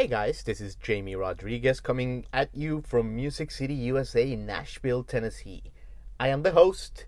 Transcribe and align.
Hey 0.00 0.06
guys, 0.06 0.42
this 0.44 0.62
is 0.62 0.76
Jamie 0.76 1.14
Rodriguez 1.14 1.78
coming 1.78 2.24
at 2.32 2.48
you 2.54 2.80
from 2.80 3.14
Music 3.14 3.50
City, 3.50 3.74
USA, 3.74 4.34
Nashville, 4.34 5.04
Tennessee. 5.04 5.62
I 6.18 6.28
am 6.28 6.42
the 6.42 6.52
host 6.52 7.04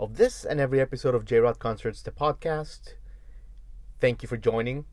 of 0.00 0.16
this 0.16 0.42
and 0.42 0.58
every 0.58 0.80
episode 0.80 1.14
of 1.14 1.26
J 1.26 1.36
Rod 1.40 1.58
Concerts, 1.58 2.00
the 2.00 2.10
podcast. 2.10 2.94
Thank 4.00 4.22
you 4.22 4.26
for 4.26 4.38
joining. 4.38 4.86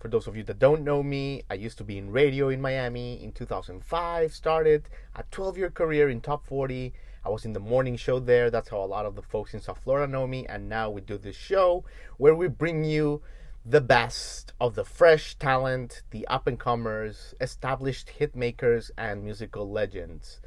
For 0.00 0.08
those 0.08 0.26
of 0.26 0.36
you 0.36 0.42
that 0.42 0.58
don't 0.58 0.82
know 0.82 1.04
me, 1.04 1.44
I 1.48 1.54
used 1.54 1.78
to 1.78 1.84
be 1.84 1.98
in 1.98 2.10
radio 2.10 2.48
in 2.48 2.60
Miami 2.60 3.22
in 3.22 3.30
2005, 3.30 4.34
started 4.34 4.88
a 5.14 5.22
12 5.30 5.58
year 5.58 5.70
career 5.70 6.10
in 6.10 6.20
Top 6.20 6.44
40. 6.44 6.92
I 7.24 7.28
was 7.28 7.44
in 7.44 7.52
the 7.52 7.60
morning 7.60 7.96
show 7.96 8.18
there. 8.18 8.50
That's 8.50 8.70
how 8.70 8.78
a 8.78 8.86
lot 8.86 9.06
of 9.06 9.14
the 9.14 9.22
folks 9.22 9.54
in 9.54 9.60
South 9.60 9.78
Florida 9.84 10.10
know 10.10 10.26
me. 10.26 10.46
And 10.46 10.68
now 10.68 10.90
we 10.90 11.00
do 11.00 11.16
this 11.16 11.36
show 11.36 11.84
where 12.16 12.34
we 12.34 12.48
bring 12.48 12.82
you 12.82 13.22
the 13.64 13.80
best 13.80 14.52
of 14.60 14.74
the 14.74 14.84
fresh 14.84 15.36
talent, 15.36 16.02
the 16.10 16.26
up 16.26 16.48
and 16.48 16.58
comers, 16.58 17.34
established 17.40 18.10
hit 18.10 18.34
makers, 18.34 18.90
and 18.98 19.22
musical 19.22 19.70
legends. 19.70 20.40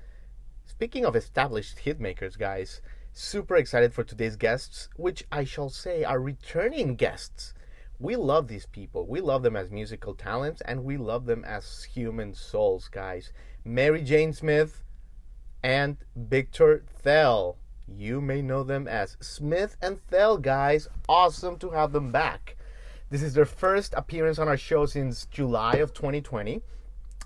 Speaking 0.65 1.05
of 1.05 1.15
established 1.15 1.79
hit 1.79 1.99
makers, 1.99 2.35
guys, 2.35 2.81
super 3.13 3.55
excited 3.55 3.93
for 3.93 4.03
today's 4.03 4.35
guests, 4.35 4.89
which 4.97 5.23
I 5.31 5.45
shall 5.45 5.69
say 5.69 6.03
are 6.03 6.19
returning 6.19 6.95
guests. 6.95 7.53
We 7.97 8.17
love 8.17 8.49
these 8.49 8.65
people. 8.65 9.07
We 9.07 9.21
love 9.21 9.43
them 9.43 9.55
as 9.55 9.71
musical 9.71 10.15
talents 10.15 10.61
and 10.65 10.83
we 10.83 10.97
love 10.97 11.25
them 11.25 11.45
as 11.45 11.83
human 11.83 12.33
souls, 12.33 12.89
guys. 12.89 13.31
Mary 13.63 14.01
Jane 14.03 14.33
Smith 14.33 14.83
and 15.63 15.95
Victor 16.17 16.83
Thell. 17.01 17.57
You 17.87 18.19
may 18.19 18.41
know 18.41 18.63
them 18.63 18.85
as 18.89 19.15
Smith 19.21 19.77
and 19.81 20.01
Thell, 20.09 20.37
guys. 20.37 20.89
Awesome 21.07 21.57
to 21.59 21.69
have 21.69 21.93
them 21.93 22.11
back. 22.11 22.57
This 23.11 23.21
is 23.21 23.35
their 23.35 23.45
first 23.45 23.93
appearance 23.93 24.39
on 24.39 24.47
our 24.47 24.57
show 24.57 24.87
since 24.87 25.27
July 25.27 25.75
of 25.75 25.93
2020. 25.93 26.61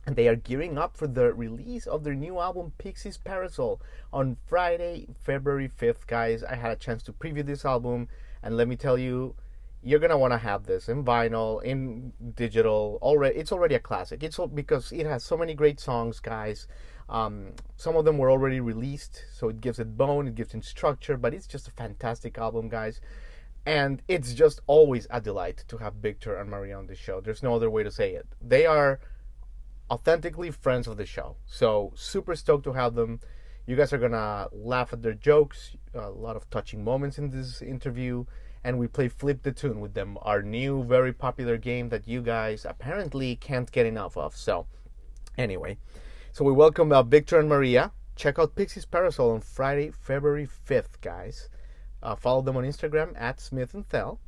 And 0.05 0.15
they 0.15 0.27
are 0.27 0.35
gearing 0.35 0.77
up 0.77 0.97
for 0.97 1.07
the 1.07 1.33
release 1.33 1.87
of 1.87 2.03
their 2.03 2.15
new 2.15 2.39
album, 2.39 2.73
Pixie's 2.77 3.17
Parasol, 3.17 3.79
on 4.11 4.37
Friday, 4.45 5.07
February 5.23 5.69
5th, 5.69 6.05
guys. 6.07 6.43
I 6.43 6.55
had 6.55 6.71
a 6.71 6.75
chance 6.75 7.03
to 7.03 7.13
preview 7.13 7.45
this 7.45 7.63
album, 7.63 8.09
and 8.41 8.57
let 8.57 8.67
me 8.67 8.75
tell 8.75 8.97
you, 8.97 9.35
you're 9.81 9.99
gonna 9.99 10.17
want 10.17 10.33
to 10.33 10.37
have 10.37 10.65
this 10.65 10.89
in 10.89 11.05
vinyl, 11.05 11.63
in 11.63 12.11
digital. 12.35 12.97
Already, 13.01 13.37
it's 13.37 13.51
already 13.51 13.75
a 13.75 13.79
classic. 13.79 14.23
It's 14.23 14.39
all, 14.39 14.47
because 14.47 14.91
it 14.91 15.05
has 15.05 15.23
so 15.23 15.37
many 15.37 15.53
great 15.53 15.79
songs, 15.79 16.19
guys. 16.19 16.67
Um, 17.07 17.53
some 17.77 17.95
of 17.95 18.03
them 18.03 18.17
were 18.17 18.31
already 18.31 18.59
released, 18.59 19.23
so 19.31 19.47
it 19.49 19.61
gives 19.61 19.79
it 19.79 19.95
bone, 19.95 20.27
it 20.27 20.35
gives 20.35 20.53
it 20.53 20.65
structure. 20.65 21.17
But 21.17 21.33
it's 21.33 21.47
just 21.47 21.67
a 21.67 21.71
fantastic 21.71 22.37
album, 22.37 22.67
guys 22.67 22.99
and 23.69 24.01
it's 24.07 24.33
just 24.33 24.61
always 24.65 25.05
a 25.11 25.21
delight 25.21 25.63
to 25.67 25.77
have 25.77 25.93
Victor 25.93 26.35
and 26.35 26.49
Maria 26.49 26.75
on 26.75 26.87
the 26.87 26.95
show. 26.95 27.21
There's 27.21 27.43
no 27.43 27.53
other 27.53 27.69
way 27.69 27.83
to 27.83 27.91
say 27.91 28.15
it. 28.15 28.25
They 28.41 28.65
are 28.65 28.99
authentically 29.91 30.49
friends 30.49 30.87
of 30.87 30.97
the 30.97 31.05
show, 31.05 31.35
so 31.45 31.93
super 31.95 32.35
stoked 32.35 32.63
to 32.63 32.73
have 32.73 32.95
them. 32.95 33.19
You 33.67 33.75
guys 33.75 33.93
are 33.93 33.99
gonna 33.99 34.47
laugh 34.51 34.91
at 34.91 35.03
their 35.03 35.13
jokes. 35.13 35.75
A 35.93 36.09
lot 36.09 36.35
of 36.35 36.49
touching 36.49 36.83
moments 36.83 37.19
in 37.19 37.29
this 37.29 37.61
interview, 37.61 38.25
and 38.63 38.79
we 38.79 38.87
play 38.87 39.07
Flip 39.07 39.43
the 39.43 39.51
Tune 39.51 39.79
with 39.79 39.93
them, 39.93 40.17
our 40.23 40.41
new 40.41 40.83
very 40.83 41.13
popular 41.13 41.57
game 41.57 41.89
that 41.89 42.07
you 42.07 42.23
guys 42.23 42.65
apparently 42.65 43.35
can't 43.35 43.71
get 43.71 43.85
enough 43.85 44.17
of. 44.17 44.35
So, 44.35 44.65
anyway, 45.37 45.77
so 46.31 46.43
we 46.43 46.51
welcome 46.51 46.91
uh, 46.91 47.03
Victor 47.03 47.37
and 47.37 47.47
Maria. 47.47 47.91
Check 48.15 48.39
out 48.39 48.55
Pixie's 48.55 48.85
Parasol 48.85 49.29
on 49.29 49.41
Friday, 49.41 49.91
February 49.91 50.47
5th, 50.67 51.01
guys. 51.01 51.49
Uh, 52.01 52.15
follow 52.15 52.41
them 52.41 52.57
on 52.57 52.63
Instagram 52.63 53.13
at 53.19 53.39
Smith 53.39 53.73
and 53.73 53.85
Thell. 53.87 54.19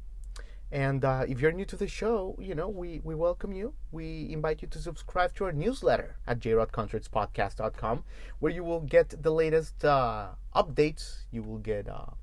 And 0.71 1.03
uh, 1.03 1.25
if 1.27 1.41
you're 1.41 1.51
new 1.51 1.65
to 1.65 1.75
the 1.75 1.87
show, 1.87 2.37
you 2.39 2.55
know, 2.55 2.69
we, 2.69 3.01
we 3.03 3.13
welcome 3.13 3.51
you. 3.51 3.73
We 3.91 4.29
invite 4.31 4.61
you 4.61 4.69
to 4.69 4.79
subscribe 4.79 5.35
to 5.35 5.45
our 5.45 5.51
newsletter 5.51 6.15
at 6.25 6.39
jrodconcertspodcast.com, 6.39 8.03
where 8.39 8.51
you 8.53 8.63
will 8.63 8.79
get 8.79 9.21
the 9.21 9.31
latest 9.31 9.83
uh, 9.83 10.29
updates. 10.55 11.23
You 11.29 11.43
will 11.43 11.57
get 11.57 11.87
a 11.87 12.13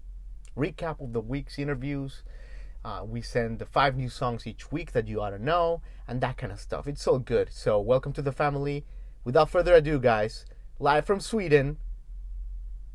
recap 0.57 1.01
of 1.03 1.13
the 1.13 1.21
week's 1.21 1.59
interviews. 1.59 2.23
Uh, 2.83 3.03
we 3.05 3.21
send 3.21 3.59
the 3.59 3.67
five 3.67 3.97
new 3.97 4.09
songs 4.09 4.47
each 4.47 4.73
week 4.73 4.93
that 4.93 5.09
you 5.09 5.21
ought 5.21 5.31
to 5.31 5.39
know, 5.39 5.83
and 6.07 6.23
that 6.23 6.39
kind 6.39 6.53
of 6.53 6.59
stuff. 6.59 6.87
It's 6.87 7.03
so 7.03 7.19
good. 7.19 7.51
So, 7.53 7.79
welcome 7.79 8.15
to 8.15 8.23
the 8.23 8.33
family. 8.33 8.87
Without 9.25 9.51
further 9.51 9.75
ado, 9.75 9.99
guys, 9.99 10.47
live 10.79 11.05
from 11.05 11.21
Sweden, 11.21 11.77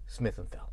Smith 0.07 0.39
and 0.39 0.49
Thell. 0.49 0.72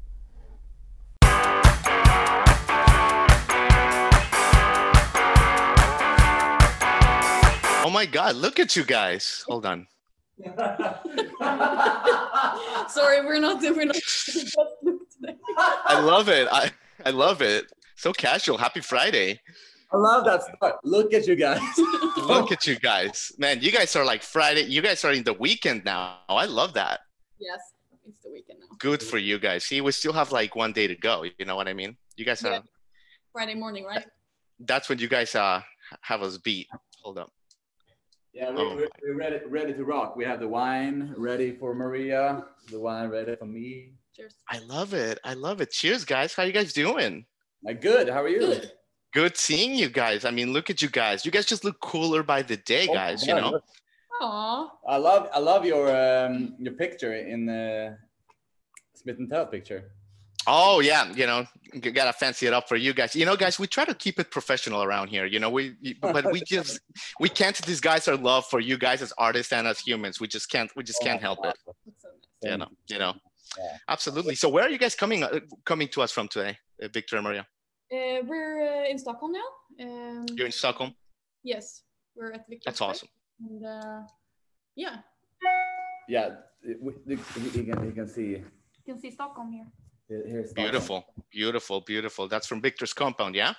Oh 7.91 7.93
my 7.93 8.07
God, 8.07 8.37
look 8.37 8.61
at 8.61 8.77
you 8.77 8.85
guys. 8.85 9.45
Hold 9.49 9.67
on. 9.67 9.85
Sorry, 12.89 13.27
we're 13.27 13.41
not 13.41 13.61
we're 13.61 13.85
not 13.85 13.97
today. 14.27 15.35
I 15.59 15.99
love 16.01 16.29
it. 16.29 16.47
I, 16.53 16.71
I 17.05 17.11
love 17.11 17.43
it. 17.43 17.65
So 17.97 18.13
casual. 18.13 18.59
Happy 18.59 18.79
Friday. 18.81 19.41
I 19.93 19.97
love 19.97 20.25
that 20.25 20.45
start. 20.45 20.77
Look 20.85 21.13
at 21.13 21.27
you 21.27 21.35
guys. 21.35 21.61
Look 22.17 22.53
at 22.53 22.65
you 22.65 22.79
guys. 22.79 23.33
Man, 23.39 23.61
you 23.61 23.73
guys 23.73 23.97
are 23.97 24.05
like 24.05 24.23
Friday. 24.23 24.67
You 24.67 24.83
guys 24.83 25.05
are 25.05 25.11
in 25.13 25.25
the 25.25 25.33
weekend 25.35 25.85
now. 25.85 26.19
I 26.29 26.45
love 26.45 26.75
that. 26.75 27.01
Yes, 27.41 27.59
it's 28.07 28.23
the 28.23 28.31
weekend 28.31 28.61
now. 28.61 28.67
Good 28.79 29.03
for 29.03 29.19
you 29.19 29.41
guys. 29.41 29.65
See, 29.65 29.81
we 29.81 29.91
still 29.91 30.13
have 30.13 30.31
like 30.31 30.55
one 30.55 30.73
day 30.73 30.87
to 30.87 30.95
go. 30.95 31.25
You 31.25 31.45
know 31.45 31.57
what 31.57 31.67
I 31.67 31.73
mean? 31.73 31.97
You 32.17 32.25
guys 32.25 32.45
are, 32.45 32.53
Yeah. 32.53 32.61
Friday 33.33 33.57
morning, 33.57 33.85
right? 33.85 34.07
that's 34.61 34.89
when 34.89 35.01
you 35.01 35.09
guys 35.09 35.35
uh 35.35 35.61
have 36.03 36.23
us 36.23 36.39
beat. 36.39 36.69
Hold 37.03 37.19
up. 37.19 37.33
Yeah, 38.33 38.51
we, 38.51 38.57
Oh. 38.61 38.77
we're, 38.77 38.89
we're 39.03 39.17
ready, 39.17 39.41
ready 39.49 39.75
to 39.75 39.85
rock. 39.85 40.17
We 40.17 40.25
have 40.25 40.41
the 40.41 40.49
wine 40.49 41.15
ready 41.17 41.57
for 41.57 41.75
Maria, 41.75 42.45
the 42.71 42.79
wine 42.79 43.09
ready 43.11 43.35
for 43.37 43.47
me. 43.47 43.93
Cheers. 44.15 44.35
I 44.49 44.59
love 44.61 44.95
it. 44.95 45.19
I 45.25 45.35
love 45.35 45.61
it. 45.61 45.71
Cheers, 45.71 46.05
guys. 46.05 46.33
How 46.35 46.45
you 46.45 46.53
guys 46.53 46.73
doing? 46.73 47.27
Like, 47.65 47.81
good. 47.81 48.09
How 48.09 48.23
are 48.23 48.29
you? 48.29 48.39
Good. 48.41 48.73
Good 49.13 49.37
seeing 49.37 49.75
you 49.75 49.89
guys. 49.89 50.25
I 50.25 50.31
mean, 50.31 50.53
look 50.53 50.71
at 50.71 50.81
you 50.81 50.89
guys. 50.89 51.25
You 51.27 51.33
guys 51.33 51.47
just 51.47 51.65
look 51.65 51.81
cooler 51.81 52.23
by 52.23 52.43
the 52.43 52.57
day, 52.57 52.87
Oh, 52.89 52.95
guys. 52.95 53.27
You 53.27 53.35
know. 53.35 53.51
look. 53.51 53.65
Aw. 54.23 54.71
I 54.89 54.97
love, 54.99 55.29
I 55.35 55.39
love 55.41 55.65
your 55.65 55.89
um 55.91 56.55
your 56.59 56.75
picture 56.75 57.15
in 57.15 57.47
the 57.47 57.97
Smith 58.95 59.19
and 59.19 59.29
Thell 59.29 59.47
picture. 59.47 59.91
Oh 60.47 60.81
yeah, 60.81 61.13
you 61.13 61.27
know, 61.27 61.45
g- 61.81 61.91
gotta 61.91 62.13
fancy 62.13 62.47
it 62.47 62.53
up 62.53 62.69
for 62.69 62.77
you 62.77 62.93
guys. 62.95 63.15
You 63.15 63.27
know, 63.27 63.37
guys, 63.37 63.59
we 63.59 63.67
try 63.67 63.85
to 63.85 63.95
keep 63.95 64.19
it 64.19 64.31
professional 64.31 64.83
around 64.83 65.09
here. 65.09 65.27
You 65.27 65.39
know, 65.39 65.51
we 65.51 65.75
but 66.01 66.31
we 66.33 66.41
just 66.47 66.81
we 67.21 67.29
can't 67.29 67.61
disguise 67.63 68.09
our 68.09 68.17
love 68.17 68.47
for 68.47 68.59
you 68.61 68.79
guys 68.79 69.03
as 69.03 69.13
artists 69.19 69.53
and 69.53 69.67
as 69.67 69.79
humans. 69.79 70.19
We 70.21 70.27
just 70.29 70.51
can't 70.51 70.71
we 70.77 70.83
just 70.83 71.03
can't 71.03 71.21
help 71.21 71.39
it. 71.45 71.57
That's 71.67 72.03
so 72.03 72.09
nice. 72.43 72.53
You 72.53 72.59
know, 72.59 72.69
you 72.89 72.99
know. 72.99 73.15
Absolutely. 73.89 74.35
So 74.37 74.49
where 74.49 74.65
are 74.65 74.71
you 74.71 74.79
guys 74.79 74.95
coming 74.95 75.23
uh, 75.25 75.41
coming 75.65 75.89
to 75.89 76.03
us 76.03 76.11
from 76.13 76.29
today, 76.29 76.57
uh, 76.83 76.89
Victor 76.89 77.17
and 77.17 77.25
Maria? 77.25 77.47
Uh, 77.93 78.23
we're 78.25 78.63
uh, 78.85 78.89
in 78.89 78.97
Stockholm 78.99 79.33
now. 79.33 79.85
Um, 79.85 80.27
You're 80.37 80.47
in 80.47 80.53
Stockholm. 80.53 80.95
yes, 81.43 81.83
we're 82.15 82.33
at 82.33 82.47
Victor's 82.49 82.65
That's 82.67 82.81
awesome. 82.81 83.09
And 83.41 83.67
uh, 83.67 84.03
yeah, 84.77 84.97
Yeah, 86.09 86.29
it- 86.63 86.79
we- 86.81 86.95
he, 87.09 87.17
he 87.51 87.65
can 87.65 87.85
he 87.87 87.93
can 87.93 88.07
see. 88.09 88.29
you 88.39 88.45
can 88.87 89.01
see 89.01 89.11
Stockholm 89.11 89.51
here. 89.53 89.67
Here- 90.11 90.25
Here's 90.27 90.51
Stockholm. 90.51 90.65
Beautiful, 90.73 91.05
beautiful, 91.31 91.81
beautiful. 91.83 92.29
That's 92.29 92.47
from 92.47 92.61
Victor's 92.61 92.93
compound, 92.93 93.35
yeah. 93.37 93.55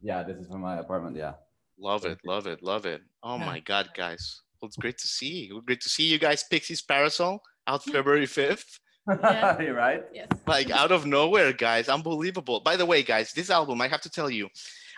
Yeah, 0.00 0.22
this 0.22 0.38
is 0.38 0.48
from 0.48 0.62
my 0.62 0.78
apartment. 0.78 1.16
Yeah. 1.16 1.34
Love 1.78 2.04
it, 2.06 2.18
love 2.24 2.46
it, 2.46 2.62
love 2.62 2.86
it. 2.86 3.02
Oh 3.22 3.36
Yeah. 3.36 3.44
my 3.46 3.60
God, 3.60 3.90
guys. 3.94 4.40
Well, 4.60 4.68
it's 4.68 4.76
great 4.76 4.96
to 4.98 5.06
see 5.06 5.46
you. 5.46 5.60
Great 5.62 5.80
to 5.82 5.88
see 5.90 6.04
you 6.04 6.18
guys. 6.18 6.44
Pixie's 6.50 6.80
Parasol 6.82 7.42
out 7.66 7.84
February 7.84 8.26
5th. 8.26 8.78
Yeah. 9.06 9.60
You're 9.64 9.74
right. 9.74 10.02
Yes. 10.14 10.28
like 10.46 10.70
out 10.70 10.92
of 10.92 11.04
nowhere, 11.06 11.52
guys. 11.52 11.88
Unbelievable. 11.88 12.60
By 12.60 12.76
the 12.76 12.86
way, 12.86 13.02
guys, 13.02 13.32
this 13.32 13.50
album, 13.50 13.80
I 13.82 13.88
have 13.88 14.00
to 14.02 14.10
tell 14.10 14.30
you, 14.30 14.48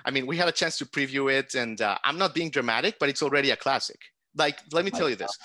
I 0.05 0.11
mean, 0.13 0.27
we 0.27 0.37
had 0.37 0.49
a 0.49 0.53
chance 0.53 0.77
to 0.79 0.85
preview 0.87 1.33
it, 1.33 1.55
and 1.55 1.81
uh, 1.81 1.97
I'm 2.05 2.19
not 2.19 2.35
being 2.35 2.51
dramatic, 2.51 2.99
but 3.01 3.09
it's 3.09 3.23
already 3.23 3.51
a 3.51 3.57
classic. 3.57 3.99
Like, 4.37 4.59
let 4.73 4.85
me 4.85 4.91
tell 4.91 5.09
you 5.09 5.17
this. 5.17 5.37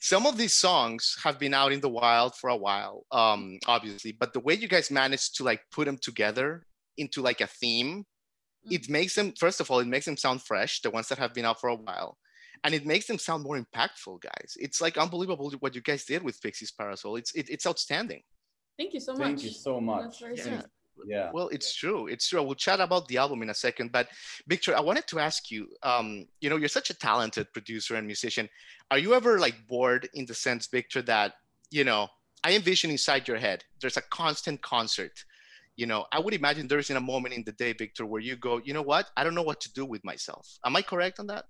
Some 0.00 0.26
of 0.26 0.38
these 0.38 0.54
songs 0.54 1.16
have 1.22 1.38
been 1.38 1.52
out 1.52 1.72
in 1.72 1.80
the 1.80 1.88
wild 1.88 2.34
for 2.34 2.48
a 2.48 2.56
while, 2.56 3.04
um, 3.12 3.58
obviously, 3.66 4.12
but 4.12 4.32
the 4.32 4.40
way 4.40 4.54
you 4.54 4.66
guys 4.66 4.90
managed 4.90 5.36
to 5.36 5.44
like 5.44 5.60
put 5.70 5.84
them 5.84 5.98
together 5.98 6.64
into 6.96 7.20
like 7.20 7.42
a 7.42 7.46
theme, 7.46 8.04
it 8.70 8.88
makes 8.88 9.14
them, 9.14 9.32
first 9.38 9.60
of 9.60 9.70
all, 9.70 9.80
it 9.80 9.86
makes 9.86 10.06
them 10.06 10.16
sound 10.16 10.42
fresh, 10.42 10.80
the 10.80 10.90
ones 10.90 11.08
that 11.08 11.18
have 11.18 11.34
been 11.34 11.44
out 11.44 11.60
for 11.60 11.68
a 11.68 11.76
while. 11.76 12.16
And 12.64 12.74
it 12.74 12.86
makes 12.86 13.06
them 13.06 13.18
sound 13.18 13.42
more 13.42 13.58
impactful, 13.58 14.20
guys. 14.20 14.54
It's 14.56 14.80
like 14.80 14.98
unbelievable 14.98 15.52
what 15.60 15.74
you 15.74 15.80
guys 15.80 16.04
did 16.04 16.22
with 16.22 16.40
Pixie's 16.42 16.72
Parasol. 16.72 17.16
It's 17.16 17.34
it, 17.34 17.48
it's 17.48 17.66
outstanding. 17.66 18.22
Thank 18.78 18.94
you 18.94 19.00
so 19.00 19.12
much. 19.12 19.20
Thank 19.20 19.42
you 19.44 19.50
so 19.50 19.80
much. 19.80 20.22
That's 21.00 21.08
very 21.08 21.20
Yeah. 21.20 21.30
Well, 21.32 21.48
it's 21.48 21.74
true. 21.74 22.06
It's 22.06 22.28
true. 22.28 22.42
We'll 22.42 22.54
chat 22.54 22.80
about 22.80 23.08
the 23.08 23.18
album 23.18 23.42
in 23.42 23.50
a 23.50 23.54
second. 23.54 23.92
But 23.92 24.08
Victor, 24.46 24.76
I 24.76 24.80
wanted 24.80 25.06
to 25.08 25.18
ask 25.18 25.50
you, 25.50 25.68
um, 25.82 26.26
you 26.40 26.50
know, 26.50 26.56
you're 26.56 26.68
such 26.68 26.90
a 26.90 26.94
talented 26.94 27.52
producer 27.52 27.94
and 27.96 28.06
musician. 28.06 28.48
Are 28.90 28.98
you 28.98 29.14
ever 29.14 29.38
like 29.38 29.66
bored 29.68 30.08
in 30.14 30.26
the 30.26 30.34
sense, 30.34 30.66
Victor, 30.66 31.02
that, 31.02 31.34
you 31.70 31.84
know, 31.84 32.08
I 32.42 32.54
envision 32.54 32.90
inside 32.90 33.28
your 33.28 33.36
head, 33.36 33.64
there's 33.80 33.96
a 33.96 34.02
constant 34.02 34.62
concert. 34.62 35.24
You 35.76 35.86
know, 35.86 36.06
I 36.12 36.18
would 36.18 36.34
imagine 36.34 36.68
there's 36.68 36.90
in 36.90 36.96
a 36.96 37.00
moment 37.00 37.34
in 37.34 37.44
the 37.44 37.52
day, 37.52 37.72
Victor, 37.72 38.04
where 38.06 38.20
you 38.20 38.36
go, 38.36 38.58
you 38.58 38.74
know 38.74 38.82
what? 38.82 39.10
I 39.16 39.24
don't 39.24 39.34
know 39.34 39.42
what 39.42 39.60
to 39.62 39.72
do 39.72 39.84
with 39.84 40.04
myself. 40.04 40.58
Am 40.64 40.76
I 40.76 40.82
correct 40.82 41.20
on 41.20 41.26
that? 41.28 41.46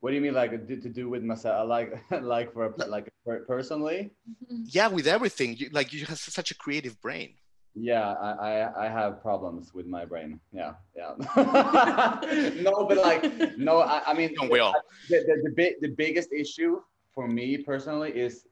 What 0.00 0.10
do 0.10 0.16
you 0.16 0.20
mean, 0.20 0.34
like 0.34 0.66
to, 0.66 0.76
to 0.80 0.88
do 0.88 1.08
with 1.08 1.22
myself? 1.22 1.68
Like, 1.68 1.94
like 2.22 2.52
for 2.52 2.74
like 2.88 3.12
personally? 3.46 4.10
Yeah, 4.48 4.88
with 4.88 5.06
everything. 5.06 5.56
You, 5.56 5.68
like 5.70 5.92
you 5.92 6.04
have 6.06 6.18
such 6.18 6.50
a 6.50 6.56
creative 6.56 7.00
brain. 7.00 7.34
Yeah, 7.74 8.12
I, 8.12 8.30
I 8.30 8.84
I 8.86 8.88
have 8.88 9.22
problems 9.22 9.72
with 9.72 9.86
my 9.86 10.04
brain. 10.04 10.38
Yeah, 10.52 10.74
yeah. 10.94 11.14
no, 12.60 12.84
but 12.86 12.98
like, 12.98 13.56
no, 13.56 13.80
I, 13.80 14.02
I 14.06 14.14
mean, 14.14 14.34
Don't 14.34 14.50
we 14.50 14.58
all? 14.60 14.74
the, 15.08 15.18
the, 15.26 15.34
the, 15.44 15.50
big, 15.50 15.80
the 15.80 15.88
biggest 15.88 16.32
issue 16.32 16.80
for 17.14 17.26
me 17.26 17.56
personally 17.58 18.10
is 18.12 18.46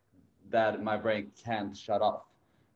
that 0.50 0.82
my 0.82 0.96
brain 0.96 1.30
can't 1.44 1.76
shut 1.76 2.00
off. 2.00 2.22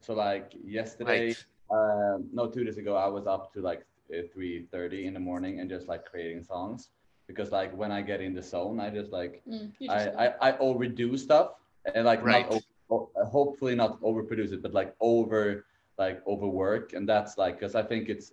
So 0.00 0.12
like 0.14 0.52
yesterday, 0.62 1.28
Right. 1.28 1.44
um, 1.70 2.28
no, 2.32 2.46
two 2.46 2.62
days 2.64 2.76
ago, 2.76 2.94
I 2.94 3.06
was 3.08 3.26
up 3.26 3.52
to 3.54 3.60
like 3.62 3.86
three 4.32 4.66
thirty 4.70 5.06
in 5.06 5.14
the 5.14 5.20
morning 5.20 5.60
and 5.60 5.68
just 5.70 5.88
like 5.88 6.04
creating 6.04 6.42
songs 6.42 6.90
because 7.26 7.50
like 7.52 7.74
when 7.74 7.90
I 7.90 8.02
get 8.02 8.20
in 8.20 8.34
the 8.34 8.42
zone, 8.42 8.80
I 8.80 8.90
just 8.90 9.12
like 9.12 9.42
Mm, 9.48 9.72
you 9.80 9.88
I, 9.90 10.26
I, 10.26 10.50
I 10.50 10.58
overdo 10.58 11.16
stuff 11.16 11.52
and 11.94 12.04
like 12.04 12.22
Right. 12.22 12.44
not 12.46 12.52
o- 12.52 12.64
o- 12.90 13.10
hopefully 13.24 13.74
not 13.74 13.98
overproduce 14.02 14.52
it, 14.52 14.60
but 14.62 14.74
like 14.74 14.94
over 15.00 15.64
like 15.98 16.22
overwork, 16.26 16.92
and 16.92 17.08
that's 17.08 17.38
like 17.38 17.58
because 17.58 17.74
I 17.74 17.82
think 17.82 18.08
it's 18.08 18.32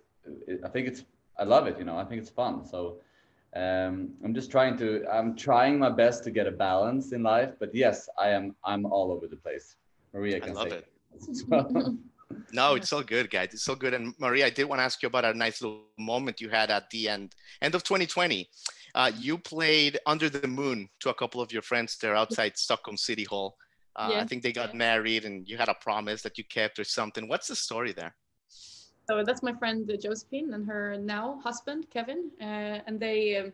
I 0.64 0.68
think 0.68 0.88
it's 0.88 1.04
I 1.38 1.44
love 1.44 1.66
it, 1.66 1.78
you 1.78 1.84
know. 1.84 1.96
I 1.96 2.04
think 2.04 2.20
it's 2.20 2.30
fun. 2.30 2.64
So 2.64 2.98
um, 3.54 4.10
I'm 4.24 4.34
just 4.34 4.50
trying 4.50 4.76
to 4.78 5.04
I'm 5.10 5.36
trying 5.36 5.78
my 5.78 5.90
best 5.90 6.24
to 6.24 6.30
get 6.30 6.46
a 6.46 6.52
balance 6.52 7.12
in 7.12 7.22
life, 7.22 7.54
but 7.58 7.74
yes, 7.74 8.08
I 8.18 8.28
am 8.28 8.54
I'm 8.64 8.86
all 8.86 9.12
over 9.12 9.26
the 9.26 9.36
place. 9.36 9.76
Maria 10.12 10.40
I 10.44 10.50
love 10.50 10.70
say 10.70 10.76
it. 10.78 11.96
No, 12.52 12.74
it's 12.74 12.88
so 12.88 13.02
good, 13.02 13.30
guys. 13.30 13.48
It's 13.52 13.64
so 13.64 13.74
good. 13.74 13.94
And 13.94 14.14
Maria, 14.18 14.46
I 14.46 14.50
did 14.50 14.64
want 14.64 14.78
to 14.78 14.84
ask 14.84 15.02
you 15.02 15.06
about 15.06 15.24
a 15.24 15.34
nice 15.34 15.62
little 15.62 15.84
moment 15.98 16.40
you 16.40 16.48
had 16.48 16.70
at 16.70 16.88
the 16.90 17.08
end, 17.08 17.34
end 17.60 17.74
of 17.74 17.82
2020. 17.82 18.48
Uh, 18.94 19.10
you 19.18 19.38
played 19.38 19.98
Under 20.06 20.28
the 20.28 20.46
Moon 20.46 20.88
to 21.00 21.10
a 21.10 21.14
couple 21.14 21.40
of 21.40 21.52
your 21.52 21.62
friends 21.62 21.96
there 21.98 22.14
outside 22.14 22.56
Stockholm 22.56 22.96
City 22.96 23.24
Hall. 23.24 23.56
Uh, 23.96 24.14
I 24.22 24.24
think 24.24 24.42
they 24.42 24.52
got 24.52 24.74
married 24.74 25.24
and 25.24 25.46
you 25.48 25.58
had 25.58 25.68
a 25.68 25.74
promise 25.74 26.22
that 26.22 26.38
you 26.38 26.44
kept 26.44 26.78
or 26.78 26.84
something. 26.84 27.28
What's 27.28 27.48
the 27.48 27.56
story 27.56 27.92
there? 27.92 28.14
So 29.08 29.22
that's 29.24 29.42
my 29.42 29.52
friend 29.52 29.90
uh, 29.90 29.96
Josephine 29.96 30.54
and 30.54 30.66
her 30.66 30.96
now 30.96 31.40
husband 31.42 31.86
Kevin, 31.90 32.30
uh, 32.40 32.80
and 32.86 32.98
they. 32.98 33.36
Um, 33.36 33.52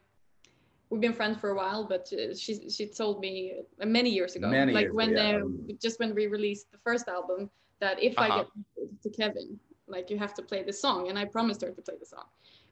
We've 0.91 1.03
been 1.03 1.13
friends 1.13 1.37
for 1.39 1.51
a 1.51 1.55
while, 1.55 1.85
but 1.85 2.11
uh, 2.15 2.35
she 2.35 2.71
she 2.71 2.87
told 2.87 3.21
me 3.21 3.61
uh, 3.83 3.85
many 3.85 4.09
years 4.09 4.37
ago, 4.37 4.49
Many 4.49 4.73
like 4.73 4.85
years 4.85 4.95
when 4.95 5.11
ago, 5.11 5.53
yeah. 5.69 5.75
uh, 5.75 5.77
just 5.83 6.01
when 6.01 6.15
we 6.15 6.29
released 6.29 6.73
the 6.73 6.79
first 6.79 7.09
album, 7.09 7.51
that 7.81 8.03
if 8.03 8.19
I 8.19 8.29
Uh-huh. 8.29 8.45
get 8.77 9.03
to 9.03 9.11
Kevin, 9.11 9.61
like 9.87 10.09
you 10.09 10.17
have 10.17 10.33
to 10.35 10.43
play 10.43 10.63
this 10.63 10.81
song, 10.81 11.11
and 11.11 11.19
I 11.19 11.27
promised 11.27 11.61
her 11.61 11.71
to 11.73 11.83
play 11.83 11.97
the 12.01 12.07
song, 12.07 12.25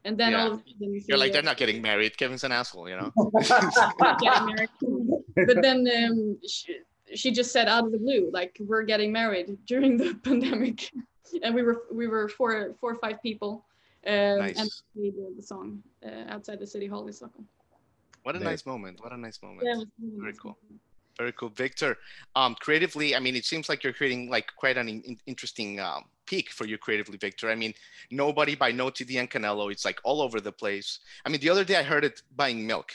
and 0.03 0.17
then 0.17 0.31
Yeah. 0.31 0.41
all 0.41 0.53
of 0.53 0.61
a 0.61 0.63
sudden 0.65 0.93
You're 0.93 1.01
she, 1.05 1.13
like, 1.13 1.29
uh, 1.29 1.33
they're 1.33 1.43
not 1.51 1.57
getting 1.57 1.79
married. 1.79 2.17
Kevin's 2.17 2.43
an 2.43 2.51
asshole, 2.51 2.89
you 2.89 2.97
know? 2.97 3.11
not 3.99 4.17
getting 4.19 4.45
married. 4.45 4.69
but 5.49 5.61
then 5.61 5.85
um, 5.85 6.39
she, 6.47 6.76
she 7.17 7.31
just 7.31 7.51
said 7.51 7.67
out 7.67 7.85
of 7.85 7.91
the 7.91 7.97
blue, 7.97 8.29
like 8.31 8.55
we're 8.59 8.83
getting 8.83 9.11
married 9.11 9.57
during 9.67 9.97
the 9.97 10.13
pandemic, 10.23 10.91
and 11.43 11.53
we 11.55 11.63
were 11.63 11.83
we 11.91 12.07
were 12.07 12.29
four 12.29 12.73
four 12.79 12.91
or 12.93 12.95
five 12.95 13.21
people, 13.21 13.65
um, 14.05 14.13
and 14.13 14.39
Nice. 14.39 14.83
played 14.95 15.15
the, 15.15 15.33
the 15.35 15.43
song 15.43 15.81
uh, 16.05 16.33
outside 16.33 16.59
the 16.59 16.67
city 16.67 16.87
hall 16.87 17.05
in 17.07 17.13
Stockholm. 17.13 17.47
What 18.23 18.35
a 18.35 18.39
Nice. 18.39 18.45
nice 18.45 18.65
moment. 18.65 18.99
What 19.01 19.13
a 19.13 19.17
nice 19.17 19.41
moment. 19.41 19.61
Yeah, 19.63 19.73
really 19.73 19.87
Very 20.19 20.31
nice. 20.31 20.39
cool. 20.39 20.57
Very 21.17 21.31
cool. 21.31 21.49
Victor, 21.49 21.97
um, 22.35 22.55
creatively, 22.59 23.15
I 23.15 23.19
mean, 23.19 23.35
it 23.35 23.43
seems 23.45 23.69
like 23.69 23.83
you're 23.83 23.93
creating 23.93 24.29
like 24.29 24.47
quite 24.55 24.77
an 24.77 24.87
in- 24.87 25.19
interesting 25.25 25.79
um, 25.79 26.03
peak 26.27 26.51
for 26.51 26.67
you 26.67 26.77
creatively, 26.77 27.17
Victor. 27.17 27.49
I 27.49 27.55
mean, 27.55 27.73
Nobody 28.11 28.53
by 28.55 28.71
NOTD 28.71 29.19
and 29.19 29.29
Catello, 29.29 29.71
it's 29.71 29.83
like 29.83 29.99
all 30.03 30.21
over 30.21 30.39
the 30.39 30.51
place. 30.51 30.99
I 31.25 31.29
mean, 31.29 31.41
the 31.41 31.49
other 31.49 31.63
day 31.63 31.77
I 31.77 31.83
heard 31.83 32.05
it 32.05 32.21
buying 32.35 32.67
milk. 32.67 32.91